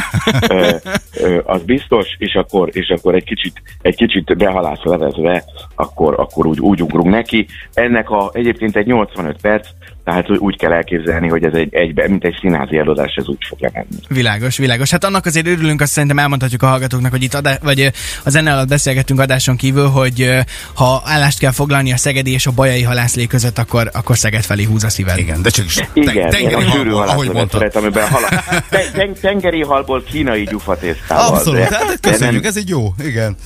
ö, 0.49 0.77
ö, 1.15 1.41
az 1.45 1.63
biztos, 1.63 2.07
és 2.19 2.35
akkor, 2.35 2.69
és 2.73 2.89
akkor 2.89 3.15
egy 3.15 3.25
kicsit, 3.25 3.63
egy 3.83 3.97
kicsit 3.97 4.37
behalász 4.37 4.83
levezve, 4.83 5.45
akkor, 5.75 6.15
akkor 6.21 6.47
úgy, 6.47 6.61
úgy 6.61 6.83
ugrunk 6.83 7.11
neki. 7.11 7.47
Ennek 7.75 8.11
a, 8.11 8.31
egyébként 8.33 8.77
egy 8.77 8.87
85 8.87 9.41
perc, 9.41 9.69
tehát 10.09 10.31
úgy 10.39 10.57
kell 10.59 10.73
elképzelni, 10.73 11.29
hogy 11.29 11.45
ez 11.45 11.53
egy, 11.53 11.75
egybe, 11.75 12.09
mint 12.09 12.25
egy 12.25 12.37
színházi 12.41 12.77
előadás, 12.79 13.15
ez 13.15 13.29
úgy 13.29 13.37
fog 13.49 13.59
lemenni. 13.61 13.87
Világos, 14.09 14.57
világos. 14.57 14.91
Hát 14.91 15.05
annak 15.05 15.27
azért 15.27 15.47
örülünk, 15.47 15.81
azt 15.81 15.93
szerintem 15.93 16.19
elmondhatjuk 16.19 16.63
a 16.63 16.67
hallgatóknak, 16.67 17.11
hogy 17.11 17.23
itt 17.23 17.35
adá- 17.35 17.63
vagy 17.63 17.81
ö, 17.81 17.87
a 18.25 18.31
zene 18.31 18.53
alatt 18.53 18.69
beszélgettünk 18.69 19.21
adáson 19.21 19.57
kívül, 19.57 19.87
hogy 19.87 20.31
ha 20.75 21.03
állást 21.05 21.39
kell 21.39 21.51
foglalni 21.53 21.93
a 21.93 21.97
Szegedi 21.97 22.33
és 22.33 22.47
a 22.47 22.51
Bajai 22.51 22.83
halászlé 22.83 23.27
között, 23.27 23.59
akkor, 23.59 23.91
akkor 23.93 24.17
Szeged 24.19 24.43
felé 24.45 24.63
húz 24.65 24.85
a 24.85 24.89
szíved. 24.89 25.19
Igen, 25.19 25.43
de 25.43 25.51
csak 25.51 25.65
is 25.65 25.79
Igen, 25.93 26.15
ten- 26.15 26.31
tengeri 26.31 26.71
sűrű 26.71 26.91
halból, 26.91 27.09
ahogy 27.09 27.31
mondtad. 27.31 27.61
szeretem, 27.61 27.83
amiben 27.83 28.09
hala, 28.09 28.29
ten, 28.71 28.83
ten, 28.93 29.13
tengeri 29.21 29.63
halból 29.63 30.03
kínai 30.03 30.45
gyufatésztával. 30.45 31.35
Abszolút, 31.35 31.59
de- 31.69 31.77
hát 31.77 32.01
köszönjük, 32.01 32.41
nem- 32.43 32.51
ez 32.51 32.57
így 32.59 32.69
jó, 32.69 32.95
igen. 33.05 33.37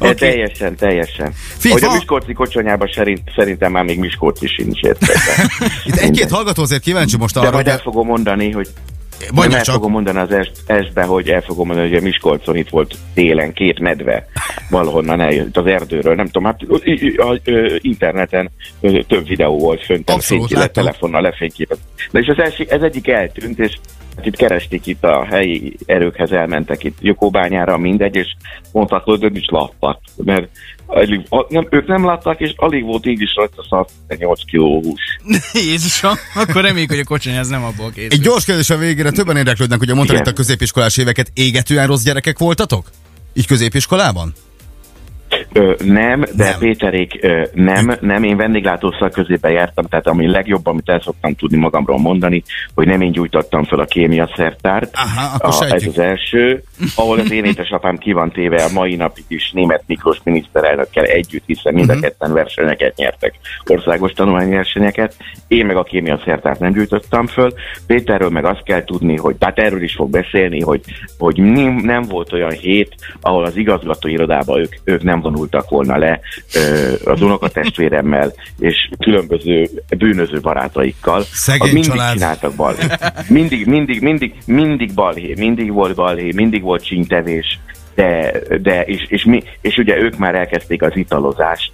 de 0.00 0.14
Teljesen, 0.14 0.76
teljesen. 0.76 1.32
Figyelj, 1.58 1.80
hogy 1.80 1.90
a 1.90 1.94
Miskolci 1.94 2.32
kocsonyában 2.32 2.90
szerint, 2.94 3.20
szerintem 3.36 3.72
már 3.72 3.84
még 3.84 3.98
Miskolci 3.98 4.46
sincs 4.46 4.80
érte. 4.80 5.12
Itt 5.84 5.96
egy-két 5.96 6.30
hallgató 6.30 6.62
azért 6.62 6.82
kíváncsi 6.82 7.16
most 7.16 7.34
De 7.34 7.40
arra, 7.40 7.50
majd 7.50 7.64
hogy... 7.64 7.74
el 7.74 7.80
fogom 7.80 8.06
mondani, 8.06 8.50
hogy 8.50 8.68
Mondja 9.32 9.58
el 9.58 9.64
csak. 9.64 9.74
fogom 9.74 9.90
mondani 9.90 10.18
az 10.18 10.30
est, 10.30 10.52
estbe, 10.66 11.02
hogy 11.02 11.28
el 11.28 11.40
fogom 11.40 11.66
mondani, 11.66 11.88
hogy 11.88 11.98
a 11.98 12.02
Miskolcon 12.02 12.56
itt 12.56 12.68
volt 12.68 12.96
télen 13.14 13.52
két 13.52 13.78
medve, 13.78 14.26
valahonnan 14.70 15.20
eljött 15.20 15.56
az 15.56 15.66
erdőről, 15.66 16.14
nem 16.14 16.26
tudom, 16.26 16.44
hát 16.44 16.60
a, 17.16 17.40
interneten 17.78 18.50
több 19.08 19.26
videó 19.26 19.58
volt 19.58 19.84
fönt, 19.84 20.12
fényképet, 20.18 20.72
telefonnal 20.72 21.22
lefényképet. 21.22 21.78
De 22.10 22.18
és 22.18 22.26
az 22.26 22.38
első, 22.38 22.66
ez 22.68 22.82
egyik 22.82 23.08
eltűnt, 23.08 23.58
és 23.58 23.78
hát 24.16 24.26
itt 24.26 24.36
keresték 24.36 24.86
itt 24.86 25.04
a 25.04 25.24
helyi 25.24 25.76
erőkhez, 25.86 26.32
elmentek 26.32 26.84
itt 26.84 26.98
Jokóbányára, 27.00 27.78
mindegy, 27.78 28.16
és 28.16 28.36
mondták, 28.72 29.02
hogy 29.02 29.20
nem 29.20 29.34
is 29.34 29.46
láttak, 29.46 30.00
mert 30.16 30.48
alig, 30.86 31.26
a, 31.28 31.46
nem, 31.48 31.66
ők 31.70 31.86
nem 31.86 32.04
látták, 32.04 32.40
és 32.40 32.52
alig 32.56 32.84
volt 32.84 33.06
így 33.06 33.20
is 33.20 33.34
rajta 33.34 33.86
108 34.08 34.44
kiló 34.44 34.82
hús. 34.82 35.02
Jézusom, 35.52 36.14
akkor 36.34 36.62
reméljük, 36.62 36.90
hogy 36.90 36.98
a 36.98 37.04
kocsony 37.04 37.34
ez 37.34 37.48
nem 37.48 37.64
abból 37.64 37.90
készül. 37.90 38.10
Egy 38.12 38.20
gyors 38.20 38.44
kérdés 38.44 38.70
a 38.70 38.76
végére, 38.76 39.10
többen 39.10 39.36
érdeklődnek, 39.36 39.80
ugye 39.80 39.94
mondtad 39.94 40.16
itt 40.16 40.26
a 40.26 40.32
középiskolás 40.32 40.96
éveket, 40.96 41.30
égetően 41.34 41.86
rossz 41.86 42.02
gyerekek 42.02 42.38
voltatok? 42.38 42.90
Így 43.32 43.46
középiskolában? 43.46 44.32
Ö, 45.56 45.74
nem, 45.84 46.20
de 46.20 46.44
Nem. 46.44 46.58
Péterék 46.58 47.18
ö, 47.20 47.42
nem, 47.52 47.96
nem, 48.00 48.22
én 48.22 48.36
vendéglátó 48.36 48.94
szaközébe 48.98 49.50
jártam, 49.50 49.84
tehát 49.84 50.06
ami 50.06 50.30
legjobb, 50.30 50.66
amit 50.66 50.88
el 50.88 51.00
szoktam 51.00 51.34
tudni 51.34 51.56
magamról 51.56 51.98
mondani, 51.98 52.42
hogy 52.74 52.86
nem 52.86 53.00
én 53.00 53.12
gyújtottam 53.12 53.64
fel 53.64 53.78
a 53.78 53.84
kémia 53.84 54.30
szertárt. 54.36 54.94
Aha, 54.94 55.36
a, 55.38 55.74
ez 55.74 55.86
az 55.86 55.98
első, 55.98 56.62
ahol 56.96 57.18
az 57.18 57.32
én 57.32 57.44
édesapám 57.44 57.96
ki 57.96 58.12
van 58.12 58.30
téve 58.30 58.62
a 58.62 58.72
mai 58.72 58.94
napig 58.94 59.24
is 59.28 59.50
német 59.52 59.82
Miklós 59.86 60.18
miniszterelnökkel 60.24 61.04
együtt, 61.04 61.44
hiszen 61.46 61.74
mind 61.74 61.90
a 61.90 62.00
ketten 62.00 62.32
versenyeket 62.32 62.96
nyertek, 62.96 63.34
országos 63.66 64.12
tanulmányversenyeket. 64.12 65.16
Én 65.48 65.66
meg 65.66 65.76
a 65.76 65.82
kémia 65.82 66.20
szertárt 66.24 66.60
nem 66.60 66.72
gyújtottam 66.72 67.26
föl. 67.26 67.52
Péterről 67.86 68.30
meg 68.30 68.44
azt 68.44 68.62
kell 68.62 68.84
tudni, 68.84 69.16
hogy, 69.16 69.36
tehát 69.36 69.58
erről 69.58 69.82
is 69.82 69.94
fog 69.94 70.10
beszélni, 70.10 70.60
hogy, 70.60 70.80
hogy 71.18 71.36
nem, 71.36 71.74
nem 71.74 72.02
volt 72.02 72.32
olyan 72.32 72.52
hét, 72.52 72.94
ahol 73.20 73.44
az 73.44 73.56
igazgató 73.56 74.08
irodában 74.08 74.58
ők, 74.58 74.74
ők 74.84 75.02
nem 75.02 75.20
vonultak 75.20 75.42
volna 75.68 75.96
le 75.96 76.20
az 77.04 77.22
unokatestvéremmel 77.22 78.32
és 78.58 78.90
különböző 78.98 79.68
bűnöző 79.98 80.40
barátaikkal. 80.40 81.22
Szegény 81.32 81.72
mindig 81.72 81.90
család. 81.90 82.12
csináltak 82.12 82.54
balhé. 82.54 82.86
Mindig, 83.28 83.66
mindig, 83.66 84.00
mindig, 84.00 84.34
mindig 84.46 84.94
balhé, 84.94 85.34
mindig 85.36 85.72
volt 85.72 85.94
balhé, 85.94 86.32
mindig 86.34 86.62
volt 86.62 86.84
csíntevés, 86.84 87.58
de, 87.94 88.32
de 88.62 88.82
és, 88.82 89.04
és, 89.08 89.24
mi, 89.24 89.42
és 89.60 89.76
ugye 89.76 89.96
ők 89.96 90.16
már 90.16 90.34
elkezdték 90.34 90.82
az 90.82 90.96
italozást 90.96 91.72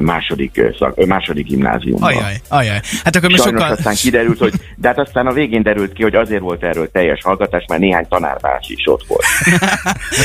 második, 0.00 0.60
szak, 0.78 1.06
második 1.06 1.46
gimnáziumban. 1.46 2.08
Ajaj, 2.08 2.40
ajaj. 2.48 2.80
Hát 3.04 3.16
akkor 3.16 3.30
most 3.30 3.42
Sajnos 3.42 3.60
sokkal... 3.60 3.76
aztán 3.76 3.94
kiderült, 3.94 4.38
hogy, 4.38 4.52
de 4.76 4.88
hát 4.88 4.98
aztán 4.98 5.26
a 5.26 5.32
végén 5.32 5.62
derült 5.62 5.92
ki, 5.92 6.02
hogy 6.02 6.14
azért 6.14 6.40
volt 6.40 6.62
erről 6.62 6.90
teljes 6.90 7.20
hallgatás, 7.22 7.64
mert 7.68 7.80
néhány 7.80 8.06
tanárbácsi 8.08 8.72
is 8.76 8.86
ott 8.86 9.04
volt. 9.06 9.24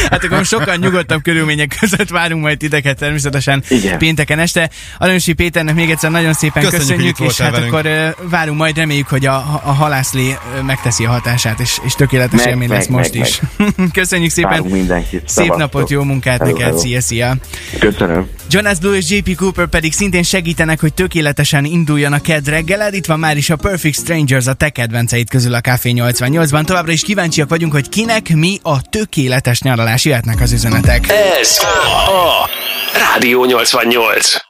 Hát 0.10 0.24
akkor 0.24 0.38
most 0.38 0.50
sokkal 0.50 0.76
nyugodtabb 0.76 1.22
körülmények 1.22 1.76
között 1.80 2.10
várunk 2.10 2.42
majd 2.42 2.58
titeket 2.58 2.98
természetesen 2.98 3.64
Igen. 3.70 3.98
pénteken 3.98 4.40
este. 4.40 4.70
Aranyosi 4.98 5.34
Péternek 5.34 5.76
még 5.76 5.90
egyszer 5.90 6.12
nagyon 6.12 6.34
szépen 6.34 6.64
Köszönjük, 6.64 6.88
köszönjük, 6.88 7.20
és 7.20 7.42
hát 7.42 7.52
velünk. 7.52 7.74
akkor 7.74 8.16
várunk 8.30 8.58
majd, 8.58 8.78
reméljük, 8.78 9.08
hogy 9.08 9.26
a, 9.26 9.36
a 9.64 9.72
halászlé 9.72 10.36
megteszi 10.66 11.06
a 11.06 11.10
hatását, 11.10 11.60
és, 11.60 11.80
és 11.86 11.94
tökéletes 11.94 12.40
Meg, 12.40 12.48
élmény 12.48 12.68
meg, 12.68 12.78
lesz 12.78 12.88
most 12.88 13.14
meg, 13.14 13.28
is. 13.28 13.42
Köszönjük 14.00 14.32
szépen. 14.32 14.66
Szép 15.26 15.56
napot, 15.56 15.90
jó 15.90 16.04
munkát 16.04 16.38
Hello, 16.38 16.52
neked, 16.52 16.68
hello. 16.68 16.80
szia, 16.80 17.02
szia. 17.02 17.36
Köszönöm. 17.80 18.30
Jonas 18.50 18.80
Blue 18.80 18.96
és 18.96 19.10
JP 19.10 19.36
Cooper 19.36 19.68
pedig 19.68 19.94
szintén 19.94 20.24
segítenek, 20.24 20.80
hogy 20.80 20.94
tökéletesen 20.94 21.66
induljon 21.66 22.14
a 22.14 22.22
ked 22.22 22.48
reggeled. 22.48 22.94
Itt 22.94 23.06
van 23.06 23.20
már 23.20 23.38
is 23.38 23.50
a 23.50 23.56
Perfect 23.56 23.96
Strangers 23.96 24.48
a 24.48 24.54
te 24.54 24.70
kedvenceid 24.70 25.30
közül 25.30 25.54
a 25.54 25.62
Café 25.62 25.92
88-ban. 25.96 26.64
Továbbra 26.64 26.92
is 26.92 27.02
kíváncsiak 27.02 27.50
vagyunk, 27.50 27.72
hogy 27.72 27.90
kinek 27.90 28.36
mi 28.36 28.60
a 28.62 28.82
tökéletes 28.82 29.62
nyaralás 29.62 30.06
jöhetnek 30.06 30.42
az 30.42 30.52
üzenetek. 30.52 31.10
Ez 31.40 31.60
a 32.06 32.50
Rádió 32.94 33.46
88. 33.46 34.45